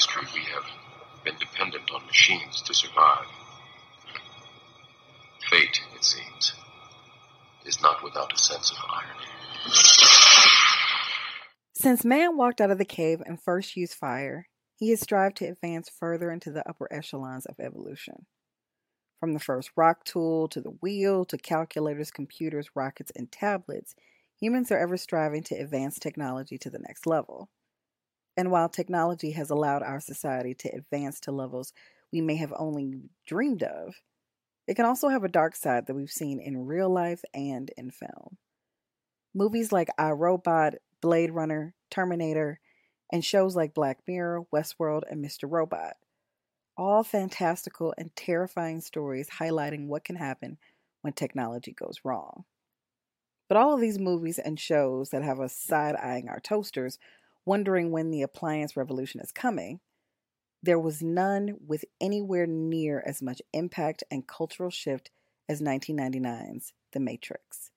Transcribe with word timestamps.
history, 0.00 0.26
we 0.34 0.40
have 0.46 0.64
been 1.24 1.34
dependent 1.38 1.90
on 1.90 2.06
machines 2.06 2.62
to 2.62 2.72
survive. 2.72 3.26
Fate, 5.50 5.82
it 5.94 6.02
seems, 6.02 6.54
is 7.66 7.82
not 7.82 8.02
without 8.02 8.32
a 8.32 8.38
sense 8.38 8.70
of 8.70 8.78
irony. 8.88 9.26
Since 11.74 12.06
man 12.06 12.38
walked 12.38 12.62
out 12.62 12.70
of 12.70 12.78
the 12.78 12.86
cave 12.86 13.20
and 13.26 13.38
first 13.42 13.76
used 13.76 13.92
fire, 13.92 14.48
he 14.74 14.88
has 14.88 15.00
strived 15.00 15.36
to 15.38 15.48
advance 15.48 15.90
further 15.90 16.30
into 16.30 16.50
the 16.50 16.66
upper 16.66 16.90
echelons 16.90 17.44
of 17.44 17.60
evolution. 17.60 18.24
From 19.18 19.34
the 19.34 19.38
first 19.38 19.70
rock 19.76 20.04
tool 20.04 20.48
to 20.48 20.62
the 20.62 20.70
wheel 20.80 21.26
to 21.26 21.36
calculators, 21.36 22.10
computers, 22.10 22.70
rockets, 22.74 23.12
and 23.14 23.30
tablets, 23.30 23.94
humans 24.40 24.72
are 24.72 24.78
ever 24.78 24.96
striving 24.96 25.42
to 25.42 25.56
advance 25.56 25.98
technology 25.98 26.56
to 26.56 26.70
the 26.70 26.78
next 26.78 27.06
level. 27.06 27.50
And 28.40 28.50
while 28.50 28.70
technology 28.70 29.32
has 29.32 29.50
allowed 29.50 29.82
our 29.82 30.00
society 30.00 30.54
to 30.54 30.74
advance 30.74 31.20
to 31.20 31.30
levels 31.30 31.74
we 32.10 32.22
may 32.22 32.36
have 32.36 32.54
only 32.58 33.10
dreamed 33.26 33.62
of, 33.62 33.96
it 34.66 34.76
can 34.76 34.86
also 34.86 35.10
have 35.10 35.24
a 35.24 35.28
dark 35.28 35.54
side 35.54 35.86
that 35.86 35.94
we've 35.94 36.10
seen 36.10 36.40
in 36.40 36.64
real 36.64 36.88
life 36.88 37.22
and 37.34 37.70
in 37.76 37.90
film. 37.90 38.38
Movies 39.34 39.72
like 39.72 39.90
I 39.98 40.12
Robot, 40.12 40.76
Blade 41.02 41.32
Runner, 41.32 41.74
Terminator, 41.90 42.60
and 43.12 43.22
shows 43.22 43.54
like 43.54 43.74
Black 43.74 43.98
Mirror, 44.08 44.46
Westworld, 44.50 45.02
and 45.10 45.22
Mr. 45.22 45.42
Robot. 45.42 45.96
All 46.78 47.04
fantastical 47.04 47.92
and 47.98 48.16
terrifying 48.16 48.80
stories 48.80 49.28
highlighting 49.38 49.86
what 49.86 50.02
can 50.04 50.16
happen 50.16 50.56
when 51.02 51.12
technology 51.12 51.72
goes 51.72 52.00
wrong. 52.04 52.44
But 53.50 53.58
all 53.58 53.74
of 53.74 53.82
these 53.82 53.98
movies 53.98 54.38
and 54.38 54.58
shows 54.58 55.10
that 55.10 55.24
have 55.24 55.40
us 55.40 55.54
side 55.54 55.96
eyeing 55.96 56.30
our 56.30 56.40
toasters, 56.40 56.98
wondering 57.44 57.90
when 57.90 58.10
the 58.10 58.22
appliance 58.22 58.76
revolution 58.76 59.20
is 59.20 59.32
coming, 59.32 59.80
there 60.62 60.78
was 60.78 61.02
none 61.02 61.56
with 61.66 61.84
anywhere 62.00 62.46
near 62.46 63.02
as 63.06 63.22
much 63.22 63.40
impact 63.52 64.04
and 64.10 64.26
cultural 64.26 64.70
shift 64.70 65.10
as 65.48 65.62
1999's 65.62 66.72
The 66.92 67.00
Matrix. 67.00 67.70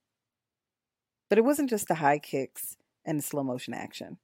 But 1.30 1.38
it 1.38 1.45
wasn't 1.45 1.69
just 1.69 1.88
the 1.88 1.95
high 1.95 2.19
kicks 2.19 2.78
and 3.06 3.17
the 3.17 3.23
slow 3.23 3.44
motion 3.44 3.73
action. 3.73 4.17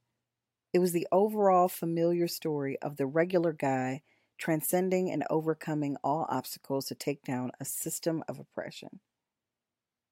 It 0.73 0.79
was 0.79 0.91
the 0.91 1.07
overall 1.11 1.67
familiar 1.67 2.27
story 2.27 2.77
of 2.81 2.97
the 2.97 3.07
regular 3.07 3.53
guy 3.53 4.01
transcending 4.37 5.11
and 5.11 5.23
overcoming 5.29 5.97
all 6.03 6.25
obstacles 6.29 6.85
to 6.85 6.95
take 6.95 7.23
down 7.23 7.51
a 7.59 7.65
system 7.65 8.23
of 8.27 8.39
oppression. 8.39 8.99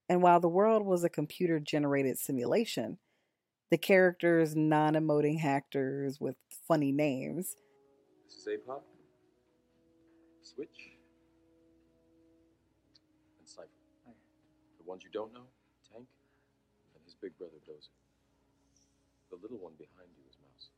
And 0.10 0.22
while 0.22 0.40
the 0.40 0.50
world 0.50 0.86
was 0.86 1.04
a 1.04 1.10
computer 1.10 1.60
generated 1.60 2.18
simulation, 2.18 2.98
the 3.70 3.78
characters 3.78 4.56
non 4.56 4.94
emoting 4.94 5.44
actors 5.44 6.20
with 6.20 6.36
funny 6.68 6.92
names. 6.92 7.56
This 8.26 8.36
is 8.36 8.48
Apoc, 8.48 8.82
Switch, 10.42 10.98
and 13.40 13.48
Cypher. 13.48 13.68
Oh, 14.08 14.14
the 14.78 14.90
ones 14.90 15.04
you 15.04 15.10
don't 15.12 15.34
know, 15.34 15.48
Tank, 15.92 16.06
and 16.96 17.04
his 17.06 17.16
big 17.16 17.38
brother 17.38 17.58
Dozer. 17.68 17.90
The 19.30 19.38
little 19.42 19.58
one 19.58 19.74
behind 19.78 20.10
you 20.18 20.24
is 20.30 20.38
Mouse. 20.42 20.70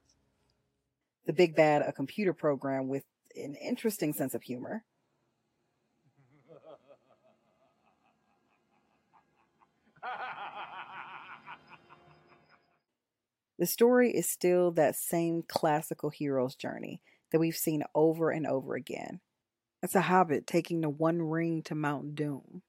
The 1.25 1.34
Big 1.34 1.56
Bad, 1.56 1.84
a 1.84 1.91
computer 1.91 2.34
program 2.34 2.88
with 2.88 3.03
an 3.35 3.56
interesting 3.56 4.14
sense 4.14 4.34
of 4.34 4.41
humor. 4.41 4.84
The 13.59 13.66
story 13.66 14.12
is 14.12 14.30
still 14.30 14.72
that 14.72 14.96
same 14.96 15.44
classical 15.46 16.09
hero's 16.09 16.56
journey 16.56 17.02
that 17.31 17.40
we've 17.40 17.58
seen 17.58 17.84
over 17.94 18.31
and 18.31 18.47
over 18.47 18.75
again. 18.75 19.20
It's 19.84 19.96
a 19.96 20.02
hobbit 20.02 20.47
taking 20.47 20.80
the 20.80 20.90
one 20.90 21.22
ring 21.22 21.62
to 21.64 21.75
Mount 21.75 22.16
Doom. 22.16 22.62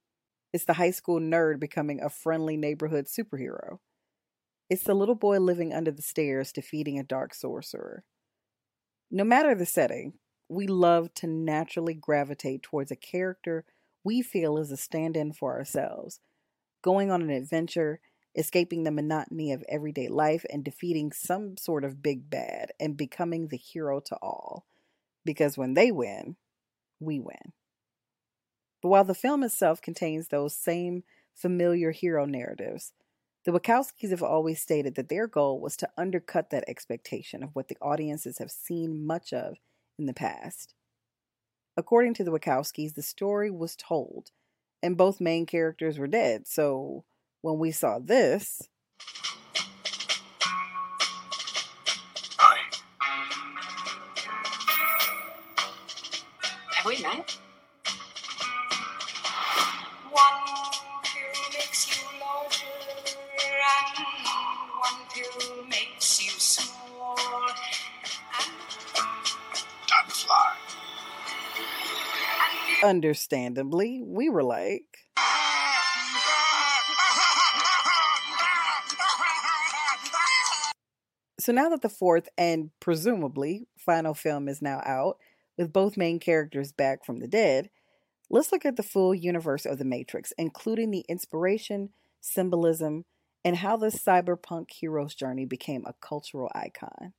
It's 0.53 0.65
the 0.65 0.75
high 0.75 0.91
school 0.91 1.21
nerd 1.21 1.61
becoming 1.61 2.01
a 2.03 2.11
friendly 2.11 2.57
neighborhood 2.57 3.07
superhero. 3.07 3.79
It's 4.69 4.83
the 4.83 4.95
little 4.95 5.15
boy 5.15 5.39
living 5.39 5.73
under 5.73 5.93
the 5.93 6.03
stairs 6.03 6.53
defeating 6.53 6.99
a 6.99 7.05
dark 7.05 7.35
sorcerer. 7.35 8.03
No 9.13 9.23
matter 9.23 9.55
the 9.55 9.67
setting, 9.67 10.15
we 10.49 10.67
love 10.67 11.15
to 11.15 11.29
naturally 11.29 11.95
gravitate 11.95 12.65
towards 12.65 12.91
a 12.91 12.97
character 12.97 13.65
we 14.03 14.23
feel 14.23 14.59
is 14.59 14.73
a 14.73 14.77
stand 14.77 15.17
in 15.17 15.33
for 15.33 15.57
ourselves, 15.57 16.19
going 16.83 17.13
on 17.13 17.23
an 17.23 17.31
adventure, 17.31 18.01
escaping 18.37 18.85
the 18.85 18.91
monotony 18.91 19.53
of 19.53 19.65
everyday 19.69 20.09
life, 20.09 20.45
and 20.51 20.65
defeating 20.65 21.13
some 21.13 21.57
sort 21.57 21.85
of 21.85 22.03
big 22.03 22.31
bad 22.31 22.73
and 22.79 22.97
becoming 22.97 23.49
the 23.49 23.57
hero 23.57 24.01
to 24.01 24.17
all. 24.17 24.65
Because 25.25 25.59
when 25.59 25.75
they 25.75 25.91
win, 25.91 26.37
we 26.99 27.19
win. 27.19 27.53
But 28.83 28.89
while 28.89 29.05
the 29.05 29.15
film 29.15 29.43
itself 29.43 29.83
contains 29.83 30.29
those 30.29 30.55
same 30.55 31.03
familiar 31.35 31.91
hero 31.91 32.25
narratives, 32.25 32.93
the 33.45 33.53
Wachowskis 33.53 34.11
have 34.11 34.23
always 34.23 34.61
stated 34.61 34.95
that 34.95 35.09
their 35.09 35.27
goal 35.27 35.61
was 35.61 35.77
to 35.79 35.89
undercut 35.97 36.51
that 36.51 36.65
expectation 36.69 37.43
of 37.43 37.51
what 37.55 37.69
the 37.69 37.79
audiences 37.81 38.39
have 38.39 38.51
seen 38.51 39.07
much 39.07 39.33
of 39.33 39.57
in 39.99 40.07
the 40.07 40.13
past. 40.13 40.75
According 41.77 42.15
to 42.15 42.25
the 42.25 42.31
Wachowskis, 42.31 42.95
the 42.95 43.03
story 43.03 43.51
was 43.51 43.77
told, 43.77 44.31
and 44.83 44.97
both 44.97 45.21
main 45.21 45.47
characters 45.47 45.99
were 45.99 46.07
dead, 46.07 46.47
so 46.47 47.05
when 47.43 47.59
we 47.59 47.71
saw 47.71 47.99
this. 47.99 48.63
Hi. 52.39 52.59
Have 56.73 56.87
we 56.87 57.03
met? 57.03 57.39
One 60.11 60.23
pill 61.05 61.43
makes 61.53 61.89
you 61.89 62.05
larger, 62.21 62.65
and 63.47 64.07
one 64.79 65.01
pill 65.15 65.65
makes 65.67 66.09
you 66.25 66.31
small. 66.31 67.17
Time 69.87 70.07
to 70.09 70.15
fly. 70.15 70.55
Understandably, 72.83 74.03
we 74.05 74.29
were 74.31 74.43
like, 74.43 74.90
So 81.41 81.53
now 81.53 81.71
that 81.71 81.81
the 81.81 81.89
fourth 81.89 82.29
and 82.37 82.71
presumably 82.81 83.67
final 83.79 84.13
film 84.13 84.47
is 84.47 84.61
now 84.61 84.83
out, 84.85 85.17
with 85.57 85.73
both 85.73 85.97
main 85.97 86.19
characters 86.19 86.71
back 86.71 87.03
from 87.05 87.19
the 87.19 87.27
dead, 87.27 87.71
let's 88.29 88.53
look 88.53 88.67
at 88.67 88.77
the 88.77 88.83
full 88.83 89.15
universe 89.15 89.65
of 89.65 89.79
The 89.79 89.87
Matrix, 89.87 90.35
including 90.37 90.91
the 90.91 91.05
inspiration, 91.09 91.91
symbolism, 92.21 93.07
and 93.43 93.57
how 93.57 93.79
this 93.79 93.97
cyberpunk 93.97 94.67
hero's 94.71 95.15
journey 95.15 95.47
became 95.47 95.85
a 95.87 95.95
cultural 96.03 96.51
icon. 96.55 97.15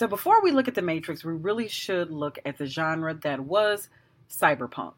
So 0.00 0.06
before 0.06 0.42
we 0.42 0.50
look 0.50 0.66
at 0.66 0.74
the 0.74 0.80
Matrix, 0.80 1.26
we 1.26 1.34
really 1.34 1.68
should 1.68 2.10
look 2.10 2.38
at 2.46 2.56
the 2.56 2.64
genre 2.64 3.12
that 3.12 3.38
was 3.38 3.90
cyberpunk. 4.30 4.94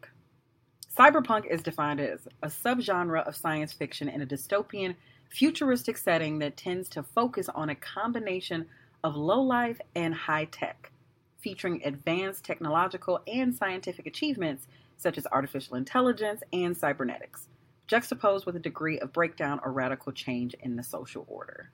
Cyberpunk 0.97 1.45
is 1.45 1.61
defined 1.61 1.99
as 1.99 2.29
a 2.41 2.47
subgenre 2.47 3.27
of 3.27 3.35
science 3.35 3.73
fiction 3.73 4.09
in 4.09 4.23
a 4.23 4.27
dystopian, 4.27 4.95
futuristic 5.29 5.97
setting 5.97 6.39
that 6.39 6.57
tends 6.57 6.89
to 6.91 7.03
focus 7.03 7.49
on 7.49 7.69
a 7.69 7.75
combination 7.75 8.67
of 9.03 9.17
low 9.17 9.43
life 9.43 9.81
and 9.97 10.15
high 10.15 10.45
tech, 10.45 10.93
featuring 11.41 11.83
advanced 11.85 12.45
technological 12.45 13.23
and 13.27 13.57
scientific 13.57 14.07
achievements 14.07 14.69
such 14.99 15.19
as 15.19 15.27
artificial 15.33 15.75
intelligence 15.75 16.45
and 16.53 16.77
cybernetics, 16.77 17.49
juxtaposed 17.89 18.47
with 18.47 18.55
a 18.55 18.61
degree 18.61 19.01
of 19.01 19.13
breakdown 19.13 19.59
or 19.65 19.73
radical 19.73 20.13
change 20.13 20.55
in 20.61 20.77
the 20.77 20.85
social 20.85 21.25
order. 21.27 21.73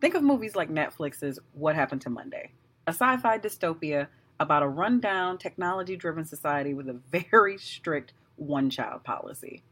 Think 0.00 0.14
of 0.14 0.22
movies 0.22 0.54
like 0.54 0.70
Netflix's 0.70 1.38
What 1.52 1.74
Happened 1.74 2.02
to 2.02 2.10
Monday, 2.10 2.52
a 2.86 2.90
sci 2.90 3.16
fi 3.16 3.38
dystopia 3.38 4.08
about 4.38 4.62
a 4.62 4.68
rundown, 4.68 5.38
technology 5.38 5.96
driven 5.96 6.26
society 6.26 6.74
with 6.74 6.88
a 6.88 7.00
very 7.10 7.56
strict 7.56 8.12
one 8.36 8.68
child 8.68 9.04
policy. 9.04 9.62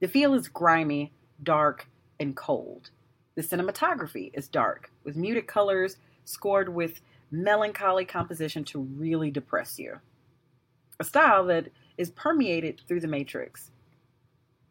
The 0.00 0.08
feel 0.08 0.32
is 0.32 0.48
grimy, 0.48 1.12
dark, 1.42 1.86
and 2.18 2.34
cold. 2.34 2.90
The 3.34 3.42
cinematography 3.42 4.30
is 4.32 4.48
dark, 4.48 4.90
with 5.04 5.16
muted 5.16 5.46
colors 5.46 5.98
scored 6.24 6.70
with 6.70 7.02
melancholy 7.30 8.06
composition 8.06 8.64
to 8.64 8.80
really 8.80 9.30
depress 9.30 9.78
you. 9.78 10.00
A 10.98 11.04
style 11.04 11.44
that 11.46 11.68
is 11.98 12.10
permeated 12.10 12.80
through 12.88 13.00
The 13.00 13.08
Matrix. 13.08 13.70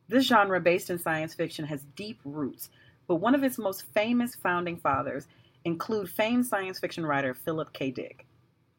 This 0.07 0.25
genre, 0.25 0.59
based 0.59 0.89
in 0.89 0.97
science 0.97 1.35
fiction, 1.35 1.65
has 1.65 1.85
deep 1.95 2.19
roots 2.25 2.69
but 3.07 3.15
one 3.15 3.35
of 3.35 3.43
its 3.43 3.57
most 3.57 3.83
famous 3.93 4.35
founding 4.35 4.77
fathers 4.77 5.27
include 5.65 6.09
famed 6.09 6.45
science 6.45 6.79
fiction 6.79 7.05
writer 7.05 7.33
Philip 7.33 7.73
K. 7.73 7.91
Dick. 7.91 8.25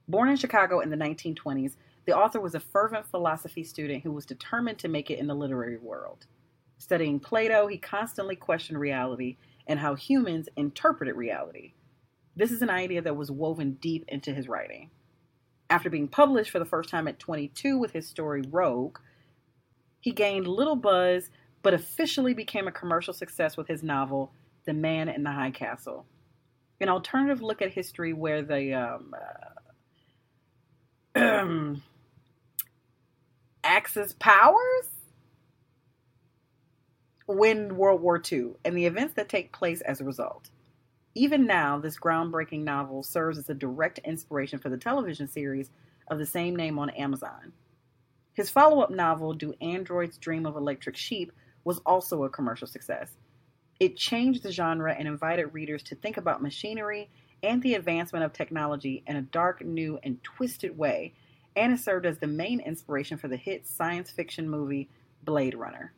Born 0.08 0.28
in 0.28 0.36
Chicago 0.36 0.80
in 0.80 0.90
the 0.90 0.96
1920s, 0.96 1.76
the 2.06 2.16
author 2.16 2.40
was 2.40 2.54
a 2.54 2.60
fervent 2.60 3.06
philosophy 3.06 3.64
student 3.64 4.02
who 4.02 4.12
was 4.12 4.26
determined 4.26 4.78
to 4.78 4.88
make 4.88 5.10
it 5.10 5.18
in 5.18 5.26
the 5.26 5.34
literary 5.34 5.78
world. 5.78 6.26
Studying 6.76 7.18
Plato, 7.18 7.66
he 7.66 7.78
constantly 7.78 8.36
questioned 8.36 8.78
reality 8.78 9.36
and 9.66 9.78
how 9.78 9.94
humans 9.94 10.48
interpreted 10.56 11.16
reality. 11.16 11.72
This 12.36 12.50
is 12.50 12.62
an 12.62 12.70
idea 12.70 13.00
that 13.00 13.16
was 13.16 13.30
woven 13.30 13.78
deep 13.80 14.04
into 14.08 14.34
his 14.34 14.48
writing. 14.48 14.90
After 15.70 15.88
being 15.88 16.08
published 16.08 16.50
for 16.50 16.58
the 16.58 16.64
first 16.66 16.90
time 16.90 17.08
at 17.08 17.18
22 17.18 17.78
with 17.78 17.92
his 17.92 18.06
story 18.06 18.42
Rogue, 18.42 18.98
he 20.00 20.12
gained 20.12 20.46
little 20.46 20.76
buzz 20.76 21.30
but 21.64 21.74
officially 21.74 22.34
became 22.34 22.68
a 22.68 22.72
commercial 22.72 23.14
success 23.14 23.56
with 23.56 23.66
his 23.66 23.82
novel 23.82 24.30
The 24.66 24.74
Man 24.74 25.08
in 25.08 25.24
the 25.24 25.32
High 25.32 25.50
Castle. 25.50 26.04
An 26.78 26.90
alternative 26.90 27.40
look 27.40 27.62
at 27.62 27.72
history 27.72 28.12
where 28.12 28.42
the 28.42 28.74
um, 28.74 29.14
uh, 31.16 31.74
Axis 33.64 34.14
powers 34.18 34.88
win 37.26 37.78
World 37.78 38.02
War 38.02 38.20
II 38.30 38.50
and 38.62 38.76
the 38.76 38.84
events 38.84 39.14
that 39.14 39.30
take 39.30 39.50
place 39.50 39.80
as 39.80 40.02
a 40.02 40.04
result. 40.04 40.50
Even 41.14 41.46
now, 41.46 41.78
this 41.78 41.98
groundbreaking 41.98 42.64
novel 42.64 43.02
serves 43.02 43.38
as 43.38 43.48
a 43.48 43.54
direct 43.54 43.98
inspiration 44.00 44.58
for 44.58 44.68
the 44.68 44.76
television 44.76 45.28
series 45.28 45.70
of 46.08 46.18
the 46.18 46.26
same 46.26 46.54
name 46.54 46.78
on 46.78 46.90
Amazon. 46.90 47.54
His 48.34 48.50
follow 48.50 48.80
up 48.80 48.90
novel, 48.90 49.32
Do 49.32 49.54
Androids 49.62 50.18
Dream 50.18 50.44
of 50.44 50.56
Electric 50.56 50.96
Sheep, 50.96 51.32
was 51.64 51.80
also 51.86 52.24
a 52.24 52.30
commercial 52.30 52.66
success. 52.66 53.16
It 53.80 53.96
changed 53.96 54.42
the 54.42 54.52
genre 54.52 54.94
and 54.94 55.08
invited 55.08 55.52
readers 55.52 55.82
to 55.84 55.94
think 55.96 56.16
about 56.16 56.42
machinery 56.42 57.10
and 57.42 57.62
the 57.62 57.74
advancement 57.74 58.24
of 58.24 58.32
technology 58.32 59.02
in 59.06 59.16
a 59.16 59.22
dark, 59.22 59.64
new, 59.64 59.98
and 60.02 60.22
twisted 60.22 60.76
way, 60.78 61.12
and 61.56 61.72
it 61.72 61.80
served 61.80 62.06
as 62.06 62.18
the 62.18 62.26
main 62.26 62.60
inspiration 62.60 63.18
for 63.18 63.28
the 63.28 63.36
hit 63.36 63.66
science 63.66 64.10
fiction 64.10 64.48
movie 64.48 64.88
Blade 65.22 65.54
Runner. 65.54 65.92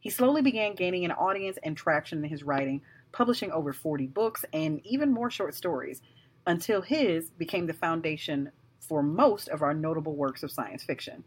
He 0.00 0.10
slowly 0.10 0.42
began 0.42 0.74
gaining 0.74 1.04
an 1.04 1.12
audience 1.12 1.58
and 1.62 1.76
traction 1.76 2.22
in 2.22 2.30
his 2.30 2.42
writing, 2.42 2.82
publishing 3.12 3.50
over 3.52 3.72
40 3.72 4.06
books 4.08 4.44
and 4.52 4.80
even 4.84 5.12
more 5.12 5.30
short 5.30 5.54
stories, 5.54 6.02
until 6.46 6.82
his 6.82 7.30
became 7.30 7.66
the 7.66 7.72
foundation 7.72 8.50
for 8.80 9.02
most 9.02 9.48
of 9.48 9.62
our 9.62 9.72
notable 9.72 10.14
works 10.14 10.42
of 10.42 10.50
science 10.50 10.84
fiction, 10.84 11.24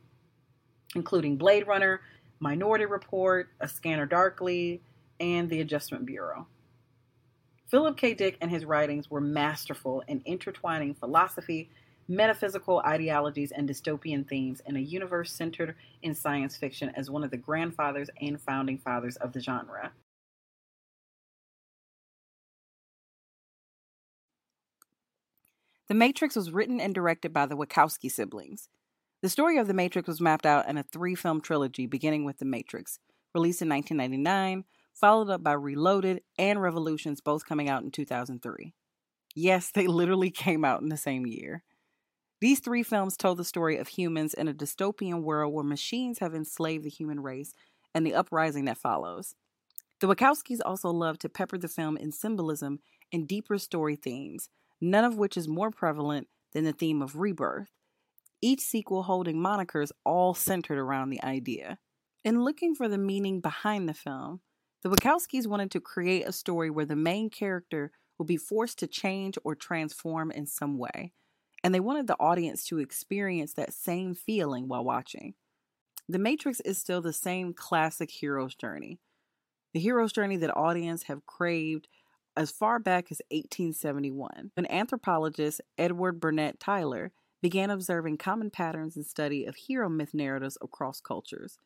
including 0.96 1.38
Blade 1.38 1.66
Runner, 1.66 2.02
Minority 2.40 2.86
Report, 2.86 3.50
A 3.60 3.68
Scanner 3.68 4.06
Darkly, 4.06 4.82
and 5.20 5.50
The 5.50 5.62
Adjustment 5.62 6.06
Bureau. 6.06 6.48
Philip 7.68 7.98
K. 7.98 8.14
Dick 8.14 8.38
and 8.40 8.50
his 8.50 8.64
writings 8.64 9.12
were 9.12 9.20
masterful 9.20 10.02
in 10.08 10.22
intertwining 10.26 10.94
philosophy, 10.94 11.70
metaphysical 12.08 12.80
ideologies, 12.80 13.52
and 13.52 13.68
dystopian 13.68 14.26
themes 14.28 14.62
in 14.66 14.78
a 14.78 14.80
universe 14.80 15.34
centered 15.34 15.76
in 16.02 16.16
science 16.16 16.56
fiction 16.56 16.92
as 16.96 17.10
one 17.10 17.24
of 17.24 17.32
the 17.32 17.38
grandfathers 17.38 18.10
and 18.22 18.40
founding 18.40 18.78
fathers 18.78 19.18
of 19.18 19.34
the 19.34 19.42
genre. 19.42 19.92
The 25.88 25.94
Matrix 25.94 26.36
was 26.36 26.52
written 26.52 26.80
and 26.80 26.94
directed 26.94 27.34
by 27.34 27.46
the 27.46 27.56
Wachowski 27.56 28.12
siblings. 28.12 28.70
The 29.24 29.30
story 29.30 29.58
of 29.58 29.68
The 29.68 29.74
Matrix 29.74 30.08
was 30.08 30.22
mapped 30.22 30.46
out 30.46 30.70
in 30.70 30.78
a 30.78 30.84
three 30.84 31.16
film 31.16 31.42
trilogy 31.42 31.88
beginning 31.88 32.24
with 32.24 32.38
The 32.38 32.46
Matrix, 32.46 33.00
released 33.34 33.64
in 33.64 33.70
1999, 33.70 34.64
followed 34.94 35.32
up 35.32 35.44
by 35.44 35.54
Reloaded 35.54 36.22
and 36.38 36.62
Revolutions, 36.62 37.20
both 37.20 37.46
coming 37.46 37.68
out 37.68 37.82
in 37.82 37.90
2003. 37.90 38.74
Yes, 39.34 39.72
they 39.72 39.88
literally 39.88 40.30
came 40.30 40.64
out 40.64 40.82
in 40.82 40.90
the 40.90 40.98
same 40.98 41.26
year. 41.26 41.64
These 42.42 42.60
three 42.60 42.84
films 42.84 43.18
told 43.18 43.40
the 43.40 43.44
story 43.44 43.78
of 43.78 43.88
humans 43.88 44.36
in 44.36 44.48
a 44.48 44.54
dystopian 44.54 45.24
world 45.24 45.52
where 45.52 45.64
machines 45.64 46.20
have 46.20 46.36
enslaved 46.36 46.84
the 46.84 46.90
human 46.90 47.20
race 47.20 47.54
and 47.96 48.06
the 48.06 48.14
uprising 48.14 48.66
that 48.66 48.78
follows. 48.78 49.34
The 50.00 50.08
Wachowskis 50.08 50.60
also 50.64 50.92
love 50.92 51.18
to 51.20 51.30
pepper 51.30 51.58
the 51.58 51.68
film 51.68 51.98
in 51.98 52.12
symbolism 52.12 52.82
and 53.12 53.28
deeper 53.28 53.58
story 53.58 53.96
themes, 53.96 54.50
none 54.80 55.04
of 55.04 55.18
which 55.18 55.36
is 55.36 55.48
more 55.48 55.72
prevalent 55.72 56.28
than 56.54 56.66
the 56.66 56.72
theme 56.72 57.02
of 57.02 57.16
rebirth, 57.16 57.72
each 58.42 58.62
sequel 58.62 59.04
holding 59.04 59.38
monikers 59.38 59.92
all 60.06 60.34
centered 60.34 60.78
around 60.78 61.10
the 61.10 61.24
idea. 61.24 61.80
In 62.24 62.44
looking 62.44 62.76
for 62.76 62.88
the 62.88 62.98
meaning 62.98 63.40
behind 63.40 63.88
the 63.88 63.94
film, 63.94 64.42
the 64.84 64.90
Wachowskis 64.90 65.48
wanted 65.48 65.72
to 65.72 65.82
create 65.82 66.28
a 66.28 66.32
story 66.32 66.70
where 66.70 66.86
the 66.86 66.96
main 66.96 67.30
character 67.30 67.92
will 68.18 68.26
be 68.26 68.38
forced 68.38 68.80
to 68.80 68.88
change 68.88 69.38
or 69.44 69.56
transform 69.56 70.32
in 70.32 70.46
some 70.46 70.78
way, 70.78 71.14
and 71.64 71.74
they 71.74 71.80
wanted 71.80 72.08
the 72.08 72.20
audience 72.20 72.66
to 72.66 72.80
experience 72.80 73.54
that 73.54 73.74
same 73.74 74.14
feeling 74.14 74.68
while 74.68 74.84
watching. 74.84 75.34
The 76.10 76.20
Matrix 76.20 76.60
is 76.62 76.78
still 76.78 77.02
the 77.02 77.14
same 77.14 77.54
classic 77.54 78.10
hero's 78.12 78.56
journey, 78.56 79.00
the 79.74 79.80
hero's 79.80 80.14
journey 80.14 80.38
that 80.38 80.56
audience 80.56 81.04
have 81.04 81.26
craved 81.26 81.88
as 82.36 82.52
far 82.52 82.80
back 82.80 83.12
as 83.12 83.22
1871, 83.32 84.52
when 84.56 84.72
anthropologist 84.72 85.62
Edward 85.78 86.20
Burnett 86.20 86.60
Tylor 86.60 87.12
began 87.42 87.70
observing 87.70 88.18
common 88.18 88.50
patterns 88.50 88.96
and 88.96 89.06
study 89.06 89.46
of 89.46 89.56
hero 89.56 89.90
myth 89.90 90.14
narratives 90.14 90.58
across 90.62 91.00
cultures. 91.02 91.60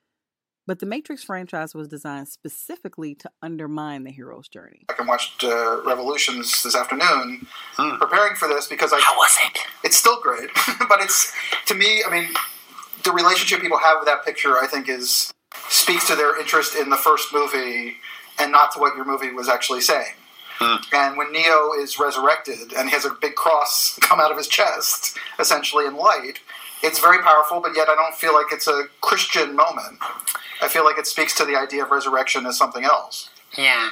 But 0.68 0.80
the 0.80 0.86
Matrix 0.86 1.24
franchise 1.24 1.74
was 1.74 1.88
designed 1.88 2.28
specifically 2.28 3.16
to 3.16 3.32
undermine 3.42 4.04
the 4.04 4.12
hero's 4.12 4.48
journey. 4.48 4.86
I 4.98 5.02
watched 5.04 5.44
uh, 5.44 5.82
Revolutions 5.84 6.62
this 6.64 6.76
afternoon, 6.76 7.48
Hmm. 7.78 7.98
preparing 7.98 8.36
for 8.36 8.48
this 8.48 8.68
because 8.68 8.94
I. 8.94 9.00
How 9.00 9.16
was 9.18 9.36
it? 9.48 9.58
It's 9.84 9.98
still 9.98 10.22
great, 10.22 10.50
but 10.88 11.02
it's 11.02 11.34
to 11.66 11.74
me. 11.74 12.04
I 12.08 12.12
mean, 12.12 12.30
the 13.04 13.12
relationship 13.12 13.60
people 13.60 13.80
have 13.80 13.98
with 14.00 14.08
that 14.08 14.24
picture, 14.24 14.58
I 14.60 14.68
think, 14.68 14.88
is 14.88 15.34
speaks 15.70 16.08
to 16.08 16.16
their 16.16 16.40
interest 16.40 16.76
in 16.76 16.90
the 16.90 16.98
first 16.98 17.34
movie 17.34 17.96
and 18.40 18.52
not 18.52 18.72
to 18.74 18.80
what 18.80 18.96
your 18.96 19.06
movie 19.06 19.32
was 19.32 19.50
actually 19.50 19.82
saying. 19.82 20.14
And 20.94 21.18
when 21.18 21.32
Neo 21.32 21.72
is 21.74 22.00
resurrected 22.00 22.74
and 22.74 22.90
he 22.90 22.96
has 22.96 23.06
a 23.06 23.16
big 23.22 23.36
cross 23.36 23.98
come 24.02 24.20
out 24.20 24.32
of 24.32 24.38
his 24.38 24.48
chest, 24.48 25.18
essentially 25.40 25.86
in 25.86 25.96
light, 25.96 26.40
it's 26.84 27.00
very 27.00 27.22
powerful, 27.22 27.62
but 27.62 27.76
yet 27.76 27.90
I 27.90 27.96
don't 27.96 28.16
feel 28.16 28.34
like 28.34 28.48
it's 28.52 28.68
a 28.68 28.84
Christian 29.02 29.56
moment. 29.56 30.00
I 30.62 30.68
feel 30.68 30.84
like 30.84 30.98
it 30.98 31.08
speaks 31.08 31.36
to 31.36 31.46
the 31.46 31.56
idea 31.56 31.84
of 31.84 31.92
resurrection 31.92 32.46
as 32.46 32.58
something 32.58 32.84
else. 32.84 33.30
Yeah, 33.58 33.90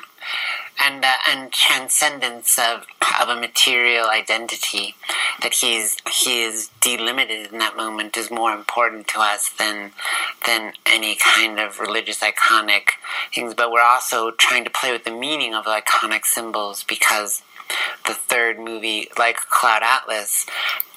and 0.82 1.04
uh, 1.04 1.14
and 1.28 1.52
transcendence 1.52 2.58
of 2.58 2.86
of 3.22 3.30
a 3.30 3.36
material 3.36 4.10
identity 4.10 4.96
that 5.42 5.54
he's 5.56 5.98
he 6.10 6.44
is 6.44 6.70
delimited 6.82 7.52
in 7.52 7.60
that 7.60 7.76
moment 7.76 8.16
is 8.16 8.32
more 8.32 8.54
important 8.54 9.08
to 9.10 9.20
us 9.20 9.50
than 9.50 9.92
than 10.46 10.74
any 10.86 11.16
kind 11.16 11.60
of 11.60 11.80
religious 11.80 12.20
iconic 12.20 12.92
things. 13.34 13.54
But 13.54 13.72
we're 13.72 13.82
also 13.82 14.32
trying 14.32 14.64
to 14.64 14.70
play 14.70 14.92
with 14.92 15.04
the 15.04 15.12
meaning 15.12 15.54
of 15.54 15.66
iconic 15.66 16.26
symbols 16.26 16.84
because 16.84 17.42
the 18.08 18.14
third 18.14 18.60
movie, 18.60 19.10
like 19.18 19.38
Cloud 19.50 19.84
Atlas, 19.84 20.46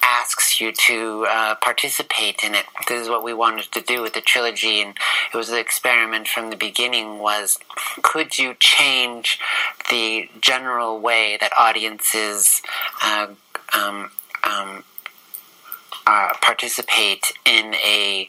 asks 0.03 0.61
you 0.61 0.73
to 0.73 1.27
uh, 1.29 1.55
participate 1.57 2.43
in 2.43 2.55
it. 2.55 2.65
This 2.89 3.03
is 3.03 3.09
what 3.09 3.23
we 3.23 3.33
wanted 3.33 3.71
to 3.73 3.81
do 3.81 4.03
with 4.03 4.15
the 4.15 4.21
trilogy, 4.21 4.81
and 4.81 4.95
it 5.33 5.37
was 5.37 5.49
the 5.49 5.59
experiment 5.59 6.29
from 6.29 6.51
the 6.51 6.57
beginning. 6.57 7.19
Was 7.19 7.59
could 8.03 8.39
you 8.39 8.55
change 8.59 9.39
the 9.91 10.29
general 10.41 11.01
way 11.01 11.39
that 11.41 11.53
audiences 11.59 12.63
uh, 13.03 13.29
um, 13.73 14.11
um, 14.45 14.85
uh, 16.07 16.31
participate 16.41 17.33
in 17.45 17.75
a, 17.75 18.29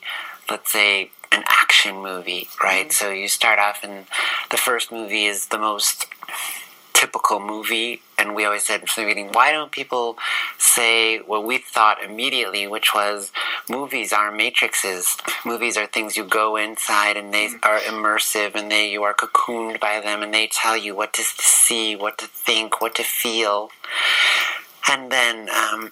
let's 0.49 0.71
say, 0.71 1.11
an 1.31 1.43
action 1.47 1.95
movie, 1.97 2.47
right? 2.63 2.87
Mm-hmm. 2.87 2.91
So 2.91 3.11
you 3.11 3.27
start 3.27 3.59
off, 3.59 3.83
and 3.83 4.05
the 4.51 4.57
first 4.57 4.91
movie 4.91 5.25
is 5.25 5.47
the 5.47 5.57
most 5.57 6.07
typical 6.93 7.39
movie, 7.39 8.01
and 8.17 8.33
we 8.33 8.45
always 8.45 8.63
said 8.63 8.87
from 8.87 9.03
the 9.03 9.09
beginning, 9.09 9.31
why 9.33 9.51
don't 9.51 9.71
people 9.71 10.17
say 10.57 11.19
what 11.19 11.43
we 11.43 11.57
thought 11.57 12.01
immediately, 12.01 12.65
which 12.67 12.93
was 12.93 13.31
movies 13.69 14.13
are 14.13 14.31
matrices. 14.31 15.17
Movies 15.43 15.75
are 15.75 15.87
things 15.87 16.15
you 16.15 16.23
go 16.23 16.55
inside 16.55 17.17
and 17.17 17.33
they 17.33 17.47
mm-hmm. 17.47 17.57
are 17.63 17.79
immersive 17.79 18.55
and 18.55 18.71
they 18.71 18.89
you 18.89 19.03
are 19.03 19.13
cocooned 19.13 19.79
by 19.79 19.99
them 19.99 20.21
and 20.21 20.33
they 20.33 20.47
tell 20.47 20.77
you 20.77 20.95
what 20.95 21.11
to 21.13 21.23
see, 21.23 21.95
what 21.95 22.17
to 22.19 22.27
think, 22.27 22.79
what 22.79 22.95
to 22.95 23.03
feel. 23.03 23.69
And 24.89 25.11
then 25.11 25.49
um, 25.49 25.91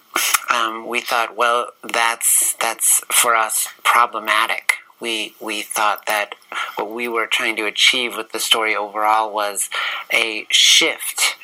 um, 0.50 0.86
we 0.86 1.00
thought, 1.00 1.36
well, 1.36 1.68
that's 1.82 2.54
that's 2.54 3.00
for 3.10 3.34
us 3.34 3.68
problematic. 3.84 4.74
We 5.00 5.34
we 5.40 5.62
thought 5.62 6.06
that 6.06 6.34
what 6.76 6.90
we 6.90 7.08
were 7.08 7.26
trying 7.26 7.56
to 7.56 7.66
achieve 7.66 8.16
with 8.16 8.32
the 8.32 8.38
story 8.38 8.76
overall 8.76 9.32
was 9.32 9.68
a 10.12 10.46
shift, 10.50 11.36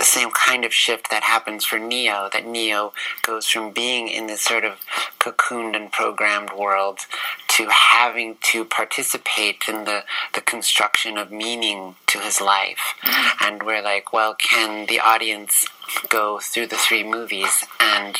the 0.00 0.06
same 0.06 0.30
kind 0.30 0.64
of 0.64 0.72
shift 0.72 1.10
that 1.10 1.22
happens 1.22 1.64
for 1.64 1.78
Neo. 1.78 2.30
That 2.32 2.46
Neo 2.46 2.94
goes 3.22 3.46
from 3.46 3.70
being 3.70 4.08
in 4.08 4.26
this 4.26 4.40
sort 4.40 4.64
of 4.64 4.78
cocooned 5.18 5.76
and 5.76 5.92
programmed 5.92 6.50
world 6.56 7.00
to 7.48 7.68
having 7.68 8.38
to 8.40 8.64
participate 8.64 9.64
in 9.68 9.84
the, 9.84 10.04
the 10.32 10.40
construction 10.40 11.18
of 11.18 11.30
meaning 11.30 11.96
to 12.06 12.18
his 12.18 12.40
life. 12.40 12.94
Mm-hmm. 13.02 13.44
And 13.44 13.62
we're 13.62 13.82
like, 13.82 14.12
well, 14.12 14.34
can 14.34 14.86
the 14.86 15.00
audience 15.00 15.66
go 16.08 16.38
through 16.38 16.68
the 16.68 16.76
three 16.76 17.04
movies 17.04 17.64
and 17.78 18.16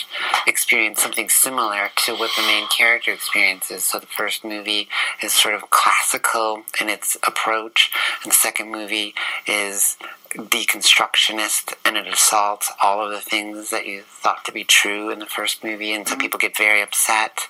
experience 0.47 1.01
something 1.01 1.31
similar 1.31 1.89
to 2.05 2.15
what 2.15 2.31
the 2.37 2.43
main 2.43 2.69
character 2.69 3.13
experiences? 3.13 3.85
So 3.85 3.99
the 3.99 4.07
first 4.07 4.45
movie 4.45 4.89
is 5.23 5.33
sort 5.33 5.55
of 5.55 5.71
classical 5.71 6.65
in 6.79 6.91
its 6.91 7.17
approach, 7.27 7.91
and 8.23 8.33
the 8.33 8.37
second 8.37 8.71
movie 8.71 9.15
is 9.47 9.97
deconstructionist 10.31 11.75
and 11.85 11.97
it 11.97 12.07
assaults 12.07 12.73
all 12.83 13.05
of 13.05 13.11
the 13.11 13.21
things 13.21 13.71
that 13.71 13.87
you 13.87 14.03
thought 14.03 14.45
to 14.45 14.53
be 14.53 14.65
true 14.65 15.11
in 15.11 15.19
the 15.19 15.27
first 15.27 15.65
movie 15.65 15.93
and 15.93 16.07
so 16.07 16.17
people 16.17 16.39
get 16.39 16.57
very 16.57 16.81
upset 16.81 17.41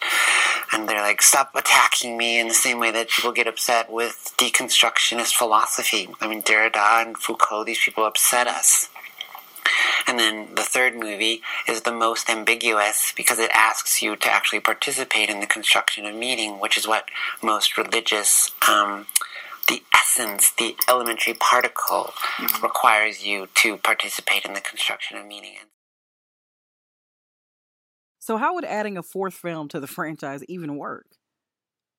and 0.73 0.89
they're 0.89 1.03
like 1.03 1.21
stop 1.21 1.51
attacking 1.55 2.17
me 2.17 2.39
in 2.39 2.49
the 2.49 2.55
same 2.55 2.79
way 2.79 2.91
that 2.91 3.09
people 3.11 3.33
get 3.33 3.47
upset 3.47 3.91
with 3.91 4.35
deconstructionist 4.39 5.33
philosophy. 5.35 6.09
I 6.21 6.29
mean 6.29 6.43
derrida 6.43 7.07
and 7.07 7.17
foucault 7.17 7.65
these 7.65 7.83
people 7.83 8.05
upset 8.05 8.47
us. 8.47 8.89
And 10.07 10.19
then 10.19 10.55
the 10.55 10.63
third 10.63 10.97
movie 10.97 11.43
is 11.69 11.83
the 11.83 11.93
most 11.93 12.29
ambiguous 12.31 13.13
because 13.17 13.39
it 13.39 13.51
asks 13.55 14.03
you 14.03 14.17
to 14.17 14.31
actually 14.31 14.61
participate 14.61 15.29
in 15.29 15.41
the 15.41 15.47
construction 15.47 16.07
of 16.07 16.15
meaning, 16.15 16.59
which 16.59 16.77
is 16.77 16.89
what 16.89 17.09
most 17.43 17.77
religious 17.77 18.51
um, 18.69 19.07
the 19.71 19.83
essence, 19.95 20.51
the 20.59 20.75
elementary 20.89 21.35
particle, 21.35 22.11
mm-hmm. 22.37 22.63
requires 22.63 23.25
you 23.25 23.47
to 23.55 23.77
participate 23.77 24.45
in 24.45 24.53
the 24.53 24.61
construction 24.61 25.17
of 25.17 25.27
meaning. 25.27 25.55
So, 28.19 28.37
how 28.37 28.55
would 28.55 28.65
adding 28.65 28.99
a 28.99 29.03
fourth 29.03 29.35
film 29.35 29.69
to 29.69 29.81
the 29.81 29.87
franchise 29.87 30.45
even 30.49 30.77
work? 30.77 31.07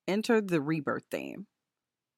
Enter 0.06 0.40
the 0.40 0.60
rebirth 0.60 1.04
theme. 1.10 1.46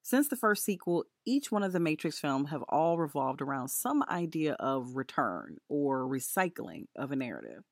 Since 0.02 0.28
the 0.28 0.36
first 0.36 0.64
sequel, 0.64 1.04
each 1.24 1.50
one 1.50 1.62
of 1.62 1.72
the 1.72 1.80
Matrix 1.80 2.18
films 2.18 2.50
have 2.50 2.62
all 2.68 2.98
revolved 2.98 3.40
around 3.40 3.68
some 3.68 4.02
idea 4.08 4.54
of 4.54 4.96
return 4.96 5.56
or 5.68 6.06
recycling 6.06 6.86
of 6.96 7.12
a 7.12 7.16
narrative. 7.16 7.62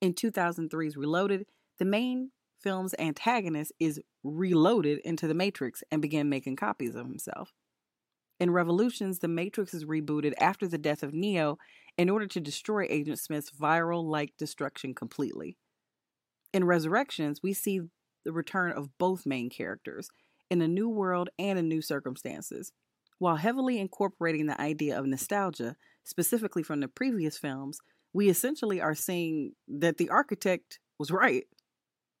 In 0.00 0.14
2003's 0.14 0.96
Reloaded, 0.96 1.44
the 1.78 1.84
main 1.84 2.30
film's 2.62 2.94
antagonist 2.98 3.72
is 3.78 4.00
reloaded 4.24 5.00
into 5.04 5.26
the 5.26 5.34
Matrix 5.34 5.82
and 5.90 6.02
began 6.02 6.28
making 6.28 6.56
copies 6.56 6.94
of 6.94 7.06
himself. 7.06 7.52
In 8.40 8.50
Revolutions, 8.50 9.18
the 9.18 9.28
Matrix 9.28 9.74
is 9.74 9.84
rebooted 9.84 10.34
after 10.38 10.68
the 10.68 10.78
death 10.78 11.02
of 11.02 11.12
Neo 11.12 11.58
in 11.96 12.08
order 12.08 12.26
to 12.28 12.40
destroy 12.40 12.86
Agent 12.88 13.18
Smith's 13.18 13.50
viral 13.50 14.04
like 14.04 14.36
destruction 14.38 14.94
completely. 14.94 15.56
In 16.52 16.64
Resurrections, 16.64 17.40
we 17.42 17.52
see 17.52 17.80
the 18.24 18.32
return 18.32 18.72
of 18.72 18.96
both 18.98 19.26
main 19.26 19.50
characters 19.50 20.08
in 20.50 20.62
a 20.62 20.68
new 20.68 20.88
world 20.88 21.28
and 21.38 21.58
in 21.58 21.68
new 21.68 21.82
circumstances. 21.82 22.72
While 23.18 23.36
heavily 23.36 23.78
incorporating 23.78 24.46
the 24.46 24.60
idea 24.60 24.98
of 24.98 25.06
nostalgia, 25.06 25.76
specifically 26.04 26.62
from 26.62 26.80
the 26.80 26.88
previous 26.88 27.36
films, 27.36 27.80
we 28.12 28.28
essentially 28.28 28.80
are 28.80 28.94
seeing 28.94 29.52
that 29.66 29.98
the 29.98 30.10
architect 30.10 30.78
was 30.98 31.10
right. 31.10 31.44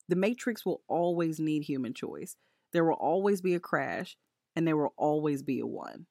The 0.08 0.16
Matrix 0.16 0.64
will 0.64 0.82
always 0.88 1.38
need 1.38 1.64
human 1.64 1.94
choice. 1.94 2.36
There 2.72 2.84
will 2.84 2.94
always 2.94 3.40
be 3.40 3.54
a 3.54 3.60
crash, 3.60 4.16
and 4.56 4.66
there 4.66 4.76
will 4.76 4.94
always 4.96 5.42
be 5.42 5.60
a 5.60 5.66
one. 5.66 6.06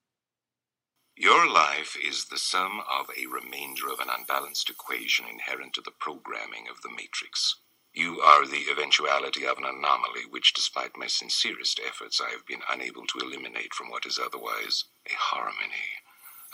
Your 1.15 1.49
life 1.51 1.97
is 1.97 2.25
the 2.25 2.37
sum 2.37 2.79
of 2.87 3.09
a 3.17 3.25
remainder 3.25 3.89
of 3.89 3.99
an 3.99 4.09
unbalanced 4.09 4.69
equation 4.69 5.25
inherent 5.27 5.73
to 5.73 5.81
the 5.81 5.91
programming 5.99 6.67
of 6.69 6.81
the 6.83 6.91
Matrix. 6.91 7.55
You 7.91 8.21
are 8.21 8.45
the 8.45 8.69
eventuality 8.69 9.47
of 9.47 9.57
an 9.57 9.65
anomaly 9.65 10.25
which, 10.29 10.53
despite 10.53 10.95
my 10.95 11.07
sincerest 11.07 11.79
efforts, 11.83 12.21
I 12.21 12.29
have 12.29 12.45
been 12.45 12.61
unable 12.69 13.07
to 13.07 13.19
eliminate 13.19 13.73
from 13.73 13.89
what 13.89 14.05
is 14.05 14.19
otherwise 14.19 14.83
a 15.09 15.15
harmony 15.15 15.97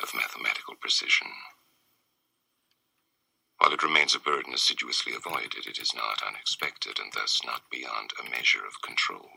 of 0.01 0.13
mathematical 0.13 0.75
precision. 0.75 1.27
While 3.63 3.71
it 3.71 3.81
remains 3.81 4.13
a 4.13 4.19
burden 4.19 4.53
assiduously 4.53 5.13
avoided, 5.15 5.65
it 5.65 5.79
is 5.79 5.95
not 5.95 6.21
unexpected 6.21 6.99
and 6.99 7.13
thus 7.13 7.39
not 7.45 7.61
beyond 7.71 8.11
a 8.19 8.29
measure 8.29 8.65
of 8.67 8.81
control, 8.81 9.29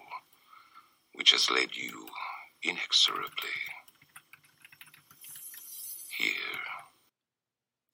which 1.12 1.30
has 1.30 1.49
led 1.49 1.76
you 1.76 2.09
inexorably 2.61 3.61
here. 6.18 6.35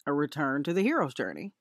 A 0.06 0.14
return 0.14 0.62
to 0.62 0.72
the 0.72 0.80
hero's 0.80 1.12
journey. 1.12 1.52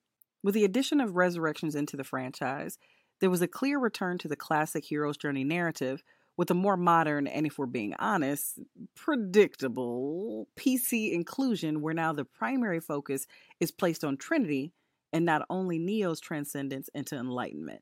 With 0.42 0.54
the 0.54 0.64
addition 0.64 1.02
of 1.02 1.18
resurrections 1.18 1.76
into 1.76 1.98
the 1.98 2.06
franchise, 2.06 2.78
there 3.20 3.30
was 3.30 3.42
a 3.42 3.50
clear 3.50 3.78
return 3.78 4.18
to 4.20 4.30
the 4.30 4.38
classic 4.38 4.86
hero's 4.86 5.18
journey 5.18 5.44
narrative 5.44 6.02
with 6.38 6.50
a 6.50 6.56
more 6.56 6.78
modern 6.78 7.28
and, 7.28 7.46
if 7.46 7.58
we're 7.58 7.66
being 7.66 7.94
honest, 8.00 8.60
predictable 8.96 10.48
PC 10.58 11.12
inclusion 11.14 11.82
where 11.82 11.94
now 11.94 12.14
the 12.14 12.26
primary 12.26 12.80
focus 12.80 13.28
is 13.60 13.72
placed 13.72 14.04
on 14.04 14.18
Trinity 14.18 14.74
and 15.14 15.26
not 15.26 15.46
only 15.50 15.78
Neo's 15.78 16.20
transcendence 16.20 16.90
into 16.94 17.16
enlightenment. 17.16 17.82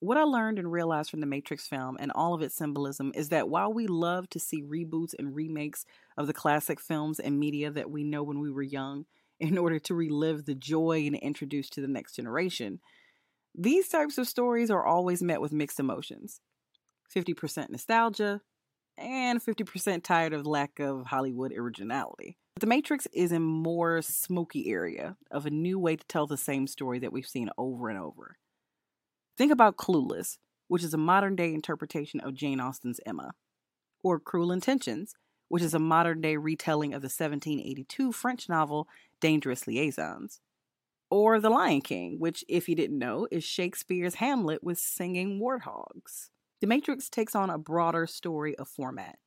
What 0.00 0.18
I 0.18 0.24
learned 0.24 0.58
and 0.58 0.70
realized 0.70 1.10
from 1.10 1.20
the 1.20 1.26
Matrix 1.26 1.66
film 1.66 1.96
and 1.98 2.12
all 2.14 2.34
of 2.34 2.42
its 2.42 2.54
symbolism 2.54 3.12
is 3.14 3.30
that 3.30 3.48
while 3.48 3.72
we 3.72 3.86
love 3.86 4.28
to 4.30 4.40
see 4.40 4.62
reboots 4.62 5.14
and 5.18 5.34
remakes 5.34 5.86
of 6.18 6.26
the 6.26 6.34
classic 6.34 6.78
films 6.78 7.18
and 7.18 7.38
media 7.38 7.70
that 7.70 7.90
we 7.90 8.04
know 8.04 8.22
when 8.22 8.40
we 8.40 8.50
were 8.50 8.62
young 8.62 9.06
in 9.40 9.58
order 9.58 9.78
to 9.78 9.94
relive 9.94 10.44
the 10.44 10.54
joy 10.54 11.04
and 11.06 11.16
introduce 11.16 11.68
to 11.70 11.80
the 11.80 11.88
next 11.88 12.14
generation, 12.14 12.80
these 13.54 13.88
types 13.88 14.18
of 14.18 14.28
stories 14.28 14.70
are 14.70 14.84
always 14.84 15.22
met 15.22 15.40
with 15.40 15.52
mixed 15.52 15.80
emotions. 15.80 16.40
50% 17.14 17.70
nostalgia, 17.70 18.40
and 18.96 19.42
50% 19.42 20.02
tired 20.02 20.32
of 20.32 20.46
lack 20.46 20.78
of 20.78 21.06
Hollywood 21.06 21.52
originality. 21.52 22.36
But 22.54 22.60
the 22.60 22.66
Matrix 22.68 23.06
is 23.12 23.32
a 23.32 23.40
more 23.40 24.00
smoky 24.02 24.70
area 24.70 25.16
of 25.30 25.46
a 25.46 25.50
new 25.50 25.78
way 25.78 25.96
to 25.96 26.06
tell 26.06 26.26
the 26.26 26.36
same 26.36 26.66
story 26.66 27.00
that 27.00 27.12
we've 27.12 27.26
seen 27.26 27.50
over 27.58 27.88
and 27.88 27.98
over. 27.98 28.36
Think 29.36 29.50
about 29.50 29.76
Clueless, 29.76 30.38
which 30.68 30.84
is 30.84 30.94
a 30.94 30.98
modern 30.98 31.34
day 31.34 31.52
interpretation 31.52 32.20
of 32.20 32.34
Jane 32.34 32.60
Austen's 32.60 33.00
Emma, 33.04 33.32
or 34.04 34.20
Cruel 34.20 34.52
Intentions, 34.52 35.14
which 35.48 35.62
is 35.62 35.74
a 35.74 35.80
modern 35.80 36.20
day 36.20 36.36
retelling 36.36 36.94
of 36.94 37.02
the 37.02 37.06
1782 37.06 38.12
French 38.12 38.48
novel 38.48 38.86
Dangerous 39.20 39.66
Liaisons, 39.66 40.40
or 41.10 41.40
The 41.40 41.50
Lion 41.50 41.80
King, 41.80 42.18
which, 42.18 42.44
if 42.48 42.68
you 42.68 42.76
didn't 42.76 42.98
know, 42.98 43.26
is 43.30 43.42
Shakespeare's 43.42 44.16
Hamlet 44.16 44.62
with 44.62 44.78
singing 44.78 45.40
warthogs. 45.40 46.30
The 46.60 46.66
Matrix 46.66 47.10
takes 47.10 47.34
on 47.34 47.50
a 47.50 47.58
broader 47.58 48.06
story 48.06 48.56
of 48.56 48.68
format, 48.68 49.18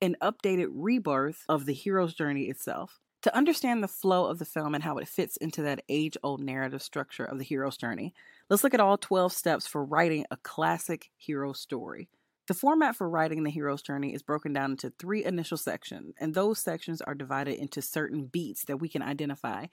an 0.00 0.16
updated 0.22 0.68
rebirth 0.72 1.44
of 1.48 1.66
the 1.66 1.72
hero's 1.72 2.14
journey 2.14 2.44
itself. 2.44 3.00
To 3.22 3.36
understand 3.36 3.82
the 3.82 3.88
flow 3.88 4.26
of 4.26 4.38
the 4.38 4.44
film 4.44 4.74
and 4.74 4.84
how 4.84 4.98
it 4.98 5.08
fits 5.08 5.36
into 5.38 5.60
that 5.62 5.82
age 5.88 6.16
old 6.22 6.40
narrative 6.40 6.82
structure 6.82 7.24
of 7.24 7.38
the 7.38 7.44
hero's 7.44 7.76
journey, 7.76 8.14
let's 8.48 8.62
look 8.62 8.74
at 8.74 8.80
all 8.80 8.96
12 8.96 9.32
steps 9.32 9.66
for 9.66 9.84
writing 9.84 10.24
a 10.30 10.36
classic 10.36 11.10
hero 11.16 11.52
story. 11.52 12.08
The 12.46 12.54
format 12.54 12.96
for 12.96 13.10
writing 13.10 13.42
the 13.42 13.50
hero's 13.50 13.82
journey 13.82 14.14
is 14.14 14.22
broken 14.22 14.52
down 14.52 14.70
into 14.70 14.90
three 14.90 15.24
initial 15.24 15.58
sections, 15.58 16.14
and 16.18 16.32
those 16.32 16.60
sections 16.60 17.02
are 17.02 17.14
divided 17.14 17.58
into 17.58 17.82
certain 17.82 18.26
beats 18.26 18.64
that 18.66 18.78
we 18.78 18.88
can 18.88 19.02
identify 19.02 19.66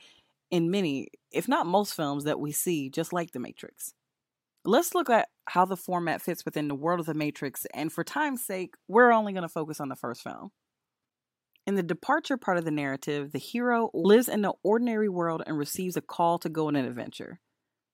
in 0.49 0.71
many, 0.71 1.09
if 1.31 1.47
not 1.47 1.67
most 1.67 1.93
films 1.93 2.23
that 2.23 2.39
we 2.39 2.51
see, 2.51 2.89
just 2.89 3.13
like 3.13 3.31
The 3.31 3.39
Matrix. 3.39 3.93
Let's 4.67 4.95
look 4.95 5.11
at 5.11 5.29
how 5.45 5.65
the 5.65 5.77
format 5.77 6.23
fits 6.23 6.43
within 6.43 6.67
the 6.67 6.73
world 6.73 6.99
of 6.99 7.05
the 7.05 7.13
Matrix, 7.13 7.67
and 7.71 7.93
for 7.93 8.03
time's 8.03 8.43
sake, 8.43 8.73
we're 8.87 9.11
only 9.11 9.31
going 9.31 9.43
to 9.43 9.49
focus 9.49 9.79
on 9.79 9.89
the 9.89 9.95
first 9.95 10.23
film. 10.23 10.49
In 11.67 11.75
the 11.75 11.83
departure 11.83 12.35
part 12.35 12.57
of 12.57 12.65
the 12.65 12.71
narrative, 12.71 13.31
the 13.31 13.37
hero 13.37 13.91
lives 13.93 14.27
in 14.27 14.41
the 14.41 14.53
ordinary 14.63 15.07
world 15.07 15.43
and 15.45 15.55
receives 15.55 15.95
a 15.95 16.01
call 16.01 16.39
to 16.39 16.49
go 16.49 16.65
on 16.65 16.75
an 16.75 16.85
adventure. 16.85 17.39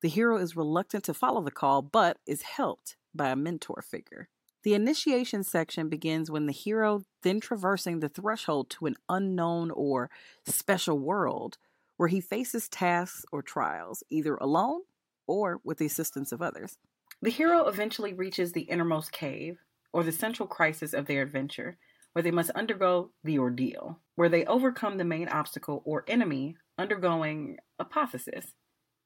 The 0.01 0.08
hero 0.08 0.38
is 0.38 0.56
reluctant 0.56 1.04
to 1.06 1.13
follow 1.13 1.44
the 1.44 1.51
call, 1.51 1.82
but 1.82 2.20
is 2.25 2.44
helped 2.44 2.96
by 3.13 3.32
a 3.32 3.36
mentor 3.36 3.84
figure. 3.86 4.30
The 4.63 4.74
initiation 4.74 5.44
section 5.44 5.90
begins 5.90 6.32
when 6.32 6.46
the 6.46 6.54
hero 6.54 7.04
then 7.22 7.42
traversing 7.42 8.00
the 8.00 8.08
threshold 8.08 8.70
to 8.72 8.86
an 8.86 8.96
unknown 9.10 9.72
or 9.72 10.10
special 10.46 10.98
world 10.98 11.58
where 11.98 12.08
he 12.08 12.22
faces 12.22 12.70
tasks 12.70 13.25
or 13.34 13.42
trials, 13.42 14.04
either 14.10 14.36
alone 14.36 14.84
or 15.32 15.62
with 15.64 15.78
the 15.78 15.86
assistance 15.86 16.32
of 16.32 16.42
others. 16.42 16.78
The 17.22 17.30
hero 17.30 17.68
eventually 17.68 18.14
reaches 18.14 18.52
the 18.52 18.62
innermost 18.62 19.12
cave, 19.12 19.60
or 19.94 20.04
the 20.04 20.12
central 20.12 20.48
crisis 20.48 20.94
of 20.94 21.06
their 21.06 21.22
adventure, 21.22 21.78
where 22.14 22.24
they 22.24 22.32
must 22.32 22.50
undergo 22.52 23.12
the 23.24 23.40
ordeal, 23.40 24.00
where 24.16 24.30
they 24.30 24.46
overcome 24.46 24.98
the 24.98 25.06
main 25.06 25.30
obstacle 25.30 25.82
or 25.86 26.04
enemy, 26.08 26.58
undergoing 26.78 27.58
apotheosis, 27.80 28.54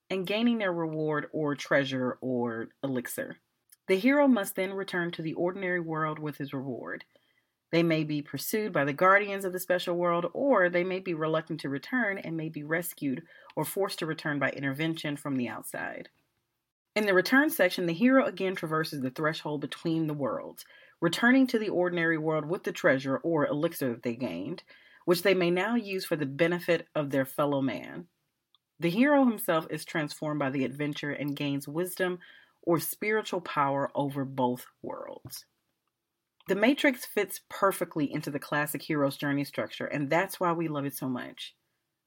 and 0.10 0.26
gaining 0.26 0.58
their 0.58 0.74
reward 0.74 1.28
or 1.32 1.56
treasure 1.56 2.18
or 2.22 2.70
elixir. 2.84 3.38
The 3.88 3.98
hero 3.98 4.28
must 4.28 4.56
then 4.56 4.74
return 4.74 5.12
to 5.12 5.22
the 5.22 5.34
ordinary 5.34 5.80
world 5.80 6.18
with 6.18 6.38
his 6.38 6.54
reward. 6.54 7.04
They 7.72 7.84
may 7.84 8.04
be 8.04 8.22
pursued 8.22 8.72
by 8.72 8.86
the 8.86 8.94
guardians 8.94 9.44
of 9.44 9.54
the 9.54 9.60
special 9.60 9.96
world, 9.96 10.30
or 10.34 10.70
they 10.70 10.84
may 10.84 11.00
be 11.00 11.14
reluctant 11.14 11.60
to 11.62 11.70
return 11.70 12.18
and 12.18 12.38
may 12.38 12.50
be 12.50 12.64
rescued 12.64 13.24
or 13.56 13.66
forced 13.66 14.00
to 14.00 14.06
return 14.06 14.40
by 14.40 14.52
intervention 14.52 15.18
from 15.18 15.36
the 15.36 15.48
outside. 15.48 16.10
In 16.96 17.06
the 17.06 17.14
return 17.14 17.50
section, 17.50 17.88
the 17.88 17.94
hero 17.94 18.26
again 18.26 18.56
traverses 18.56 19.02
the 19.02 19.10
threshold 19.10 19.62
between 19.62 20.08
the 20.08 20.14
worlds, 20.14 20.66
returning 21.02 21.46
to 21.48 21.60
the 21.60 21.70
ordinary 21.70 22.18
world 22.18 22.46
with 22.46 22.64
the 22.64 22.72
treasure 22.72 23.18
or 23.18 23.46
elixir 23.48 23.90
that 23.90 24.04
they 24.04 24.16
gained, 24.16 24.64
which 25.04 25.22
they 25.22 25.34
may 25.34 25.52
now 25.52 25.76
use 25.76 26.06
for 26.06 26.16
the 26.16 26.26
benefit 26.26 26.88
of 26.96 27.10
their 27.10 27.26
fellow 27.26 27.62
man. 27.62 28.08
The 28.80 28.90
hero 28.90 29.26
himself 29.26 29.68
is 29.70 29.86
transformed 29.86 30.40
by 30.40 30.50
the 30.50 30.66
adventure 30.66 31.12
and 31.12 31.36
gains 31.36 31.68
wisdom 31.68 32.20
or 32.62 32.80
spiritual 32.80 33.42
power 33.42 33.92
over 33.94 34.26
both 34.26 34.66
worlds. 34.82 35.46
The 36.48 36.56
Matrix 36.56 37.06
fits 37.06 37.42
perfectly 37.50 38.12
into 38.12 38.30
the 38.30 38.40
classic 38.40 38.84
hero's 38.84 39.18
journey 39.18 39.44
structure, 39.46 39.88
and 39.88 40.10
that's 40.10 40.40
why 40.40 40.52
we 40.52 40.68
love 40.68 40.86
it 40.86 40.96
so 40.96 41.10
much. 41.10 41.56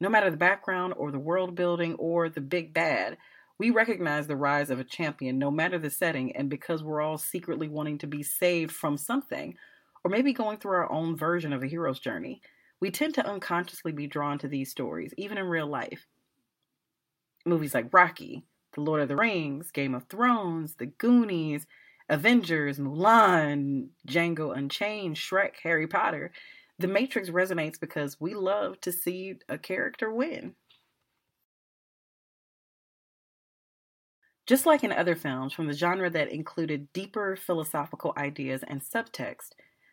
No 0.01 0.09
matter 0.09 0.31
the 0.31 0.37
background 0.37 0.95
or 0.97 1.11
the 1.11 1.19
world 1.19 1.57
building 1.57 1.95
or 1.95 2.29
the 2.29 2.41
big 2.41 2.73
bad, 2.73 3.17
we 3.59 3.71
recognize 3.71 4.29
the 4.29 4.37
rise 4.37 4.71
of 4.71 4.79
a 4.79 4.85
champion 4.85 5.41
no 5.41 5.51
matter 5.51 5.77
the 5.77 5.91
setting, 5.91 6.37
and 6.37 6.49
because 6.49 6.85
we're 6.85 7.01
all 7.01 7.19
secretly 7.19 7.69
wanting 7.69 7.99
to 7.99 8.07
be 8.07 8.23
saved 8.23 8.71
from 8.71 8.97
something, 8.97 9.57
or 10.05 10.11
maybe 10.11 10.33
going 10.33 10.59
through 10.59 10.77
our 10.77 10.93
own 10.93 11.17
version 11.17 11.53
of 11.53 11.65
a 11.65 11.67
hero's 11.67 11.99
journey, 11.99 12.41
we 12.79 12.93
tend 12.93 13.15
to 13.15 13.27
unconsciously 13.27 13.91
be 13.91 14.07
drawn 14.07 14.39
to 14.39 14.47
these 14.47 14.71
stories, 14.71 15.13
even 15.17 15.37
in 15.37 15.47
real 15.47 15.67
life. 15.67 16.07
Movies 17.45 17.75
like 17.75 17.93
Rocky, 17.93 18.45
The 18.75 18.83
Lord 18.83 19.01
of 19.01 19.09
the 19.09 19.17
Rings, 19.17 19.73
Game 19.73 19.97
of 19.97 20.05
Thrones, 20.05 20.75
The 20.75 20.87
Goonies, 20.87 21.67
Avengers, 22.09 22.79
Mulan, 22.79 23.89
Django 24.07 24.57
Unchained, 24.57 25.17
Shrek, 25.17 25.57
Harry 25.63 25.87
Potter, 25.87 26.33
The 26.79 26.89
Matrix 26.89 27.29
resonates 27.29 27.79
because 27.79 28.21
we 28.21 28.35
love 28.35 28.81
to 28.83 28.93
see 28.93 29.35
a 29.49 29.59
character 29.59 30.11
win. 30.11 30.55
Just 34.47 34.65
like 34.65 34.83
in 34.83 34.93
other 34.93 35.15
films 35.15 35.53
from 35.53 35.67
the 35.67 35.75
genre 35.75 36.09
that 36.09 36.33
included 36.33 36.91
deeper 36.95 37.37
philosophical 37.37 38.15
ideas 38.17 38.65
and 38.67 38.81
subtext, 38.81 39.51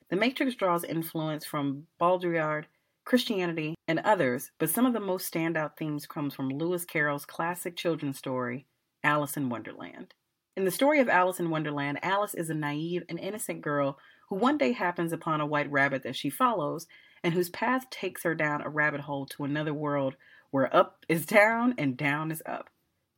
The 0.10 0.16
Matrix 0.16 0.56
draws 0.56 0.86
influence 0.86 1.44
from 1.46 1.88
Baudrillard, 2.00 2.66
Christianity, 3.04 3.76
and 3.90 4.00
others, 4.00 4.52
but 4.58 4.70
some 4.70 4.86
of 4.86 4.94
the 4.94 5.02
most 5.02 5.32
standout 5.32 5.76
themes 5.78 6.08
comes 6.08 6.34
from 6.34 6.48
Lewis 6.50 6.86
Carroll's 6.86 7.26
classic 7.26 7.76
children's 7.76 8.18
story, 8.18 8.66
Alice 9.04 9.36
in 9.36 9.50
Wonderland. 9.50 10.14
In 10.56 10.64
the 10.64 10.72
story 10.72 11.02
of 11.02 11.10
Alice 11.10 11.42
in 11.42 11.50
Wonderland, 11.50 12.00
Alice 12.02 12.34
is 12.34 12.50
a 12.50 12.54
naive 12.54 13.04
and 13.10 13.20
innocent 13.20 13.62
girl 13.62 14.00
who 14.30 14.38
one 14.38 14.58
day 14.58 14.72
happens 14.72 15.12
upon 15.12 15.42
a 15.42 15.46
white 15.46 15.70
rabbit 15.70 16.04
that 16.04 16.16
she 16.16 16.30
follows 16.30 16.88
and 17.24 17.34
whose 17.34 17.50
path 17.50 17.90
takes 17.90 18.24
her 18.24 18.34
down 18.34 18.62
a 18.62 18.70
rabbit 18.70 19.02
hole 19.02 19.26
to 19.26 19.44
another 19.44 19.74
world 19.74 20.16
where 20.52 20.74
up 20.74 21.06
is 21.10 21.26
down 21.26 21.76
and 21.78 21.98
down 21.98 22.32
is 22.32 22.42
up. 22.46 22.70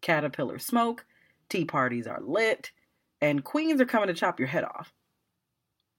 Caterpillars 0.01 0.65
smoke, 0.65 1.05
tea 1.47 1.63
parties 1.63 2.07
are 2.07 2.21
lit, 2.21 2.71
and 3.21 3.43
queens 3.43 3.79
are 3.79 3.85
coming 3.85 4.07
to 4.07 4.15
chop 4.15 4.39
your 4.39 4.47
head 4.47 4.63
off. 4.63 4.91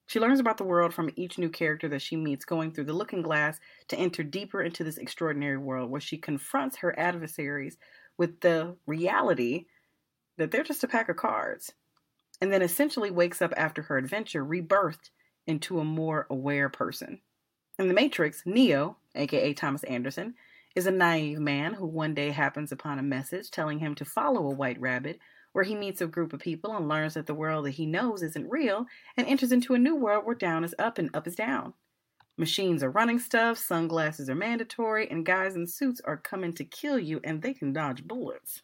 She 0.07 0.19
learns 0.19 0.41
about 0.41 0.57
the 0.57 0.65
world 0.65 0.93
from 0.93 1.11
each 1.15 1.39
new 1.39 1.51
character 1.51 1.89
that 1.91 2.03
she 2.03 2.17
meets, 2.17 2.45
going 2.45 2.73
through 2.73 2.85
the 2.85 2.93
looking 2.95 3.23
glass 3.23 3.61
to 3.89 3.97
enter 3.97 4.25
deeper 4.25 4.61
into 4.63 4.83
this 4.83 4.99
extraordinary 4.99 5.59
world 5.59 5.91
where 5.91 6.01
she 6.01 6.17
confronts 6.17 6.79
her 6.79 6.99
adversaries 6.99 7.77
with 8.17 8.41
the 8.41 8.75
reality 8.87 9.67
that 10.39 10.51
they're 10.51 10.65
just 10.65 10.85
a 10.85 10.89
pack 10.89 11.09
of 11.09 11.17
cards, 11.17 11.73
and 12.41 12.53
then 12.53 12.63
essentially 12.63 13.11
wakes 13.11 13.43
up 13.43 13.53
after 13.57 13.83
her 13.83 13.99
adventure, 13.99 14.45
rebirthed 14.45 15.11
into 15.47 15.79
a 15.81 15.85
more 15.85 16.27
aware 16.31 16.69
person. 16.69 17.21
In 17.79 17.89
The 17.89 17.95
Matrix, 17.95 18.43
Neo, 18.47 18.97
aka 19.15 19.53
Thomas 19.53 19.85
Anderson, 19.85 20.35
is 20.75 20.87
a 20.87 20.91
naive 20.91 21.39
man 21.39 21.75
who 21.75 21.87
one 21.87 22.15
day 22.15 22.31
happens 22.31 22.73
upon 22.73 22.99
a 22.99 23.03
message 23.03 23.51
telling 23.51 23.79
him 23.79 23.95
to 23.97 24.05
follow 24.05 24.47
a 24.47 24.55
white 24.55 24.81
rabbit, 24.81 25.19
where 25.53 25.65
he 25.65 25.75
meets 25.75 26.01
a 26.01 26.07
group 26.07 26.33
of 26.33 26.41
people 26.41 26.77
and 26.77 26.89
learns 26.89 27.15
that 27.15 27.27
the 27.27 27.35
world 27.35 27.65
that 27.65 27.73
he 27.73 27.87
knows 27.87 28.23
isn't 28.23 28.51
real 28.51 28.87
and 29.17 29.27
enters 29.27 29.51
into 29.51 29.75
a 29.75 29.79
new 29.79 29.97
world 29.97 30.25
where 30.25 30.35
down 30.35 30.63
is 30.63 30.75
up 30.79 30.99
and 30.99 31.11
up 31.15 31.27
is 31.27 31.35
down. 31.35 31.75
Machines 32.37 32.85
are 32.85 32.91
running 32.91 33.19
stuff, 33.19 33.59
sunglasses 33.59 34.31
are 34.31 34.35
mandatory, 34.37 35.11
and 35.11 35.27
guys 35.27 35.57
in 35.57 35.67
suits 35.67 36.01
are 36.05 36.17
coming 36.17 36.53
to 36.53 36.65
kill 36.65 36.99
you 36.99 37.21
and 37.25 37.43
they 37.43 37.53
can 37.53 37.73
dodge 37.73 38.07
bullets. 38.07 38.63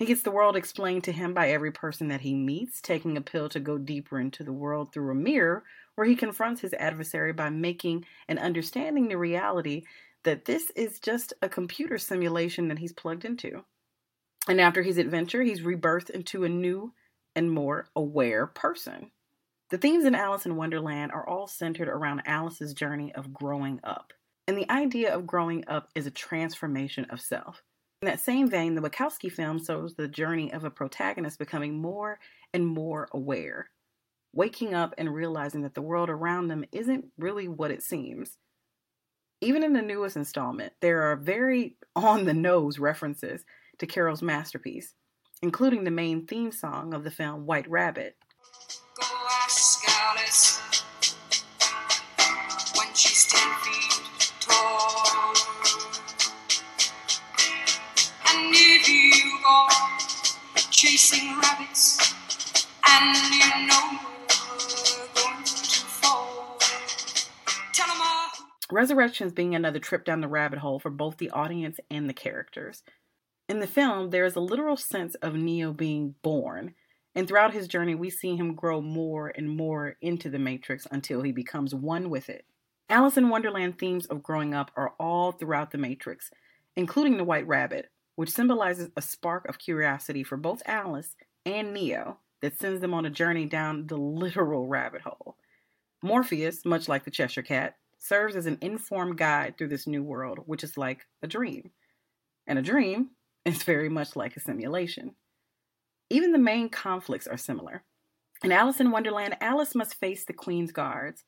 He 0.00 0.06
gets 0.06 0.22
the 0.22 0.30
world 0.30 0.56
explained 0.56 1.04
to 1.04 1.12
him 1.12 1.34
by 1.34 1.50
every 1.50 1.72
person 1.72 2.08
that 2.08 2.22
he 2.22 2.32
meets, 2.32 2.80
taking 2.80 3.18
a 3.18 3.20
pill 3.20 3.50
to 3.50 3.60
go 3.60 3.76
deeper 3.76 4.18
into 4.18 4.42
the 4.42 4.50
world 4.50 4.94
through 4.94 5.12
a 5.12 5.14
mirror, 5.14 5.62
where 5.94 6.06
he 6.06 6.16
confronts 6.16 6.62
his 6.62 6.72
adversary 6.72 7.34
by 7.34 7.50
making 7.50 8.06
and 8.26 8.38
understanding 8.38 9.08
the 9.08 9.18
reality 9.18 9.82
that 10.22 10.46
this 10.46 10.70
is 10.70 11.00
just 11.00 11.34
a 11.42 11.50
computer 11.50 11.98
simulation 11.98 12.68
that 12.68 12.78
he's 12.78 12.94
plugged 12.94 13.26
into. 13.26 13.62
And 14.48 14.58
after 14.58 14.82
his 14.82 14.96
adventure, 14.96 15.42
he's 15.42 15.60
rebirthed 15.60 16.08
into 16.08 16.44
a 16.44 16.48
new 16.48 16.94
and 17.36 17.52
more 17.52 17.90
aware 17.94 18.46
person. 18.46 19.10
The 19.68 19.76
themes 19.76 20.06
in 20.06 20.14
Alice 20.14 20.46
in 20.46 20.56
Wonderland 20.56 21.12
are 21.12 21.28
all 21.28 21.46
centered 21.46 21.88
around 21.88 22.22
Alice's 22.24 22.72
journey 22.72 23.14
of 23.14 23.34
growing 23.34 23.80
up. 23.84 24.14
And 24.48 24.56
the 24.56 24.70
idea 24.72 25.14
of 25.14 25.26
growing 25.26 25.64
up 25.68 25.90
is 25.94 26.06
a 26.06 26.10
transformation 26.10 27.04
of 27.10 27.20
self. 27.20 27.62
In 28.02 28.06
that 28.06 28.20
same 28.20 28.48
vein, 28.48 28.74
the 28.74 28.80
Wachowski 28.80 29.30
film 29.30 29.62
shows 29.62 29.94
the 29.94 30.08
journey 30.08 30.50
of 30.50 30.64
a 30.64 30.70
protagonist 30.70 31.38
becoming 31.38 31.82
more 31.82 32.18
and 32.54 32.66
more 32.66 33.08
aware, 33.12 33.68
waking 34.32 34.72
up 34.72 34.94
and 34.96 35.12
realizing 35.12 35.60
that 35.62 35.74
the 35.74 35.82
world 35.82 36.08
around 36.08 36.48
them 36.48 36.64
isn't 36.72 37.04
really 37.18 37.46
what 37.46 37.70
it 37.70 37.82
seems. 37.82 38.38
Even 39.42 39.62
in 39.62 39.74
the 39.74 39.82
newest 39.82 40.16
installment, 40.16 40.72
there 40.80 41.02
are 41.02 41.16
very 41.16 41.76
on 41.96 42.24
the 42.24 42.32
nose 42.32 42.78
references 42.78 43.44
to 43.78 43.86
Carroll's 43.86 44.22
masterpiece, 44.22 44.94
including 45.42 45.84
the 45.84 45.90
main 45.90 46.26
theme 46.26 46.52
song 46.52 46.94
of 46.94 47.04
the 47.04 47.10
film 47.10 47.44
White 47.44 47.68
Rabbit. 47.68 48.16
Go 48.98 50.59
go 59.42 59.66
chasing 60.70 61.38
rabbits 61.40 62.14
and 62.88 63.16
you 63.32 63.66
know 63.66 63.98
you're 64.70 65.06
going 65.14 65.44
to 65.44 65.84
fall, 65.86 66.58
tell 67.72 67.90
'em 67.90 68.00
all. 68.02 68.28
Resurrections 68.70 69.32
being 69.32 69.54
another 69.54 69.78
trip 69.78 70.04
down 70.04 70.20
the 70.20 70.28
rabbit 70.28 70.58
hole 70.60 70.78
for 70.78 70.90
both 70.90 71.18
the 71.18 71.30
audience 71.30 71.78
and 71.90 72.08
the 72.08 72.14
characters. 72.14 72.82
In 73.48 73.60
the 73.60 73.66
film, 73.66 74.10
there 74.10 74.24
is 74.24 74.36
a 74.36 74.40
literal 74.40 74.76
sense 74.76 75.14
of 75.16 75.34
Neo 75.34 75.72
being 75.72 76.14
born, 76.22 76.74
and 77.14 77.26
throughout 77.26 77.52
his 77.52 77.66
journey, 77.68 77.94
we 77.94 78.08
see 78.10 78.36
him 78.36 78.54
grow 78.54 78.80
more 78.80 79.32
and 79.34 79.50
more 79.50 79.96
into 80.00 80.30
the 80.30 80.38
Matrix 80.38 80.86
until 80.90 81.22
he 81.22 81.32
becomes 81.32 81.74
one 81.74 82.10
with 82.10 82.28
it. 82.28 82.44
Alice 82.88 83.16
in 83.16 83.28
Wonderland 83.28 83.78
themes 83.78 84.06
of 84.06 84.22
growing 84.22 84.54
up 84.54 84.70
are 84.76 84.94
all 84.98 85.32
throughout 85.32 85.72
the 85.72 85.78
Matrix, 85.78 86.30
including 86.76 87.16
the 87.16 87.24
White 87.24 87.46
Rabbit, 87.46 87.90
which 88.20 88.28
symbolizes 88.28 88.90
a 88.98 89.00
spark 89.00 89.48
of 89.48 89.58
curiosity 89.58 90.22
for 90.22 90.36
both 90.36 90.62
Alice 90.66 91.16
and 91.46 91.72
Neo 91.72 92.18
that 92.42 92.58
sends 92.58 92.82
them 92.82 92.92
on 92.92 93.06
a 93.06 93.10
journey 93.10 93.46
down 93.46 93.86
the 93.86 93.96
literal 93.96 94.66
rabbit 94.66 95.00
hole. 95.00 95.38
Morpheus, 96.02 96.66
much 96.66 96.86
like 96.86 97.06
the 97.06 97.10
Cheshire 97.10 97.40
Cat, 97.40 97.76
serves 97.98 98.36
as 98.36 98.44
an 98.44 98.58
informed 98.60 99.16
guide 99.16 99.56
through 99.56 99.68
this 99.68 99.86
new 99.86 100.02
world, 100.02 100.40
which 100.44 100.62
is 100.62 100.76
like 100.76 101.06
a 101.22 101.26
dream. 101.26 101.70
And 102.46 102.58
a 102.58 102.62
dream 102.62 103.12
is 103.46 103.62
very 103.62 103.88
much 103.88 104.14
like 104.14 104.36
a 104.36 104.40
simulation. 104.40 105.14
Even 106.10 106.32
the 106.32 106.38
main 106.38 106.68
conflicts 106.68 107.26
are 107.26 107.38
similar. 107.38 107.84
In 108.44 108.52
Alice 108.52 108.80
in 108.80 108.90
Wonderland, 108.90 109.38
Alice 109.40 109.74
must 109.74 109.94
face 109.94 110.26
the 110.26 110.34
Queen's 110.34 110.72
guards. 110.72 111.24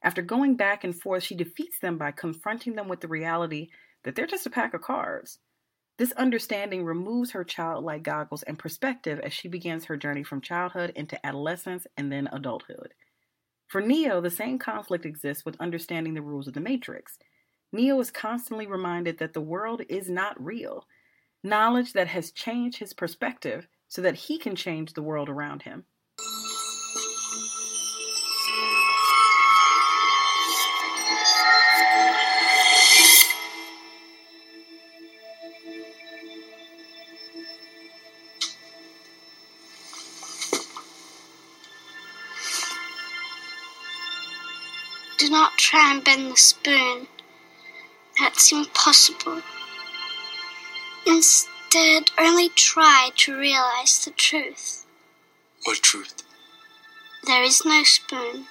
After 0.00 0.22
going 0.22 0.54
back 0.54 0.84
and 0.84 0.94
forth, 0.94 1.24
she 1.24 1.34
defeats 1.34 1.80
them 1.80 1.98
by 1.98 2.12
confronting 2.12 2.76
them 2.76 2.86
with 2.86 3.00
the 3.00 3.08
reality 3.08 3.70
that 4.04 4.14
they're 4.14 4.28
just 4.28 4.46
a 4.46 4.50
pack 4.50 4.74
of 4.74 4.80
cards. 4.80 5.40
This 5.98 6.12
understanding 6.12 6.84
removes 6.84 7.30
her 7.30 7.42
childlike 7.42 8.02
goggles 8.02 8.42
and 8.42 8.58
perspective 8.58 9.18
as 9.20 9.32
she 9.32 9.48
begins 9.48 9.86
her 9.86 9.96
journey 9.96 10.22
from 10.22 10.42
childhood 10.42 10.92
into 10.94 11.24
adolescence 11.24 11.86
and 11.96 12.12
then 12.12 12.28
adulthood. 12.30 12.92
For 13.68 13.80
Neo, 13.80 14.20
the 14.20 14.30
same 14.30 14.58
conflict 14.58 15.06
exists 15.06 15.44
with 15.44 15.60
understanding 15.60 16.14
the 16.14 16.22
rules 16.22 16.46
of 16.46 16.54
the 16.54 16.60
Matrix. 16.60 17.18
Neo 17.72 17.98
is 17.98 18.10
constantly 18.10 18.66
reminded 18.66 19.18
that 19.18 19.32
the 19.32 19.40
world 19.40 19.82
is 19.88 20.08
not 20.08 20.42
real, 20.42 20.86
knowledge 21.42 21.94
that 21.94 22.08
has 22.08 22.30
changed 22.30 22.78
his 22.78 22.92
perspective 22.92 23.66
so 23.88 24.02
that 24.02 24.14
he 24.14 24.38
can 24.38 24.54
change 24.54 24.92
the 24.92 25.02
world 25.02 25.28
around 25.28 25.62
him. 25.62 25.84
Try 45.66 45.92
and 45.92 46.04
bend 46.04 46.30
the 46.30 46.36
spoon. 46.36 47.08
That's 48.20 48.52
impossible. 48.52 49.42
Instead, 51.04 52.12
only 52.16 52.50
try 52.50 53.10
to 53.16 53.36
realize 53.36 54.04
the 54.04 54.12
truth. 54.12 54.86
What 55.64 55.78
truth? 55.78 56.22
There 57.26 57.42
is 57.42 57.64
no 57.64 57.82
spoon. 57.82 58.46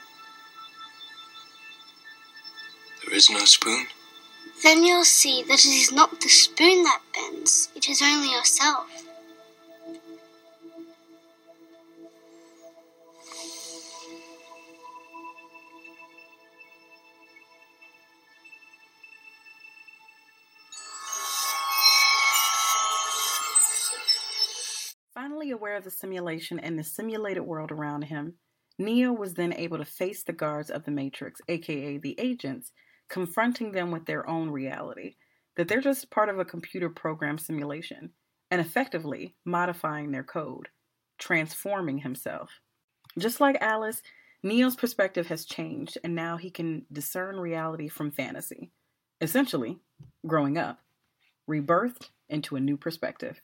There 3.05 3.15
is 3.15 3.29
no 3.29 3.45
spoon? 3.45 3.87
Then 4.61 4.83
you'll 4.83 5.05
see 5.05 5.41
that 5.43 5.63
it 5.65 5.69
is 5.69 5.93
not 5.93 6.19
the 6.19 6.27
spoon 6.27 6.83
that 6.83 7.01
bends, 7.13 7.69
it 7.75 7.87
is 7.87 8.01
only 8.01 8.33
yourself. 8.33 9.04
Of 25.75 25.83
the 25.83 25.91
simulation 25.91 26.59
and 26.59 26.77
the 26.77 26.83
simulated 26.83 27.43
world 27.43 27.71
around 27.71 28.03
him, 28.03 28.35
Neo 28.77 29.13
was 29.13 29.35
then 29.35 29.53
able 29.53 29.77
to 29.77 29.85
face 29.85 30.23
the 30.23 30.33
guards 30.33 30.69
of 30.69 30.83
the 30.83 30.91
Matrix, 30.91 31.39
aka 31.47 31.97
the 31.97 32.19
agents, 32.19 32.71
confronting 33.09 33.71
them 33.71 33.91
with 33.91 34.05
their 34.05 34.27
own 34.29 34.49
reality, 34.49 35.15
that 35.55 35.67
they're 35.67 35.81
just 35.81 36.09
part 36.11 36.29
of 36.29 36.39
a 36.39 36.45
computer 36.45 36.89
program 36.89 37.37
simulation, 37.37 38.11
and 38.51 38.59
effectively 38.59 39.35
modifying 39.45 40.11
their 40.11 40.23
code, 40.23 40.69
transforming 41.17 41.99
himself. 41.99 42.59
Just 43.17 43.39
like 43.39 43.57
Alice, 43.61 44.01
Neo's 44.43 44.75
perspective 44.75 45.27
has 45.27 45.45
changed, 45.45 45.97
and 46.03 46.13
now 46.13 46.37
he 46.37 46.49
can 46.49 46.85
discern 46.91 47.39
reality 47.39 47.87
from 47.87 48.11
fantasy. 48.11 48.71
Essentially, 49.21 49.79
growing 50.27 50.57
up, 50.57 50.79
rebirthed 51.49 52.09
into 52.27 52.55
a 52.55 52.59
new 52.59 52.75
perspective. 52.75 53.41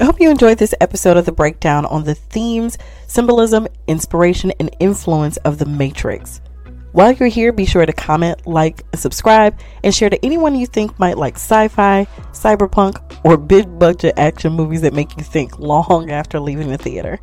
I 0.00 0.04
hope 0.04 0.20
you 0.20 0.28
enjoyed 0.28 0.58
this 0.58 0.74
episode 0.80 1.16
of 1.16 1.24
the 1.24 1.30
breakdown 1.30 1.86
on 1.86 2.02
the 2.02 2.16
themes, 2.16 2.78
symbolism, 3.06 3.68
inspiration, 3.86 4.52
and 4.58 4.74
influence 4.80 5.36
of 5.38 5.58
the 5.58 5.66
Matrix. 5.66 6.40
While 6.90 7.12
you're 7.12 7.28
here, 7.28 7.52
be 7.52 7.64
sure 7.64 7.86
to 7.86 7.92
comment, 7.92 8.44
like, 8.44 8.82
subscribe, 8.96 9.56
and 9.84 9.94
share 9.94 10.10
to 10.10 10.24
anyone 10.24 10.56
you 10.56 10.66
think 10.66 10.98
might 10.98 11.16
like 11.16 11.36
sci 11.36 11.68
fi, 11.68 12.08
cyberpunk, 12.32 13.00
or 13.24 13.36
big 13.36 13.78
budget 13.78 14.14
action 14.16 14.52
movies 14.52 14.80
that 14.80 14.94
make 14.94 15.16
you 15.16 15.22
think 15.22 15.60
long 15.60 16.10
after 16.10 16.40
leaving 16.40 16.70
the 16.70 16.78
theater. 16.78 17.20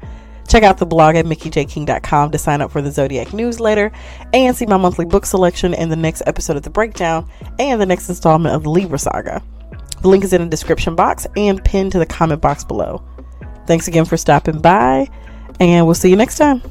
Check 0.47 0.63
out 0.63 0.77
the 0.77 0.85
blog 0.85 1.15
at 1.15 1.25
mickeyjking.com 1.25 2.31
to 2.31 2.37
sign 2.37 2.61
up 2.61 2.71
for 2.71 2.81
the 2.81 2.91
Zodiac 2.91 3.33
newsletter 3.33 3.91
and 4.33 4.55
see 4.55 4.65
my 4.65 4.77
monthly 4.77 5.05
book 5.05 5.25
selection 5.25 5.73
in 5.73 5.89
the 5.89 5.97
next 5.97 6.23
episode 6.25 6.55
of 6.55 6.63
The 6.63 6.69
Breakdown 6.69 7.29
and 7.59 7.81
the 7.81 7.85
next 7.85 8.07
installment 8.07 8.55
of 8.55 8.63
the 8.63 8.69
Libra 8.69 8.97
Saga. 8.97 9.43
The 10.01 10.07
link 10.07 10.23
is 10.23 10.33
in 10.33 10.41
the 10.41 10.47
description 10.47 10.95
box 10.95 11.27
and 11.35 11.63
pinned 11.63 11.91
to 11.93 11.99
the 11.99 12.05
comment 12.05 12.41
box 12.41 12.63
below. 12.63 13.03
Thanks 13.67 13.87
again 13.87 14.05
for 14.05 14.17
stopping 14.17 14.59
by, 14.59 15.07
and 15.59 15.85
we'll 15.85 15.95
see 15.95 16.09
you 16.09 16.15
next 16.15 16.37
time. 16.37 16.61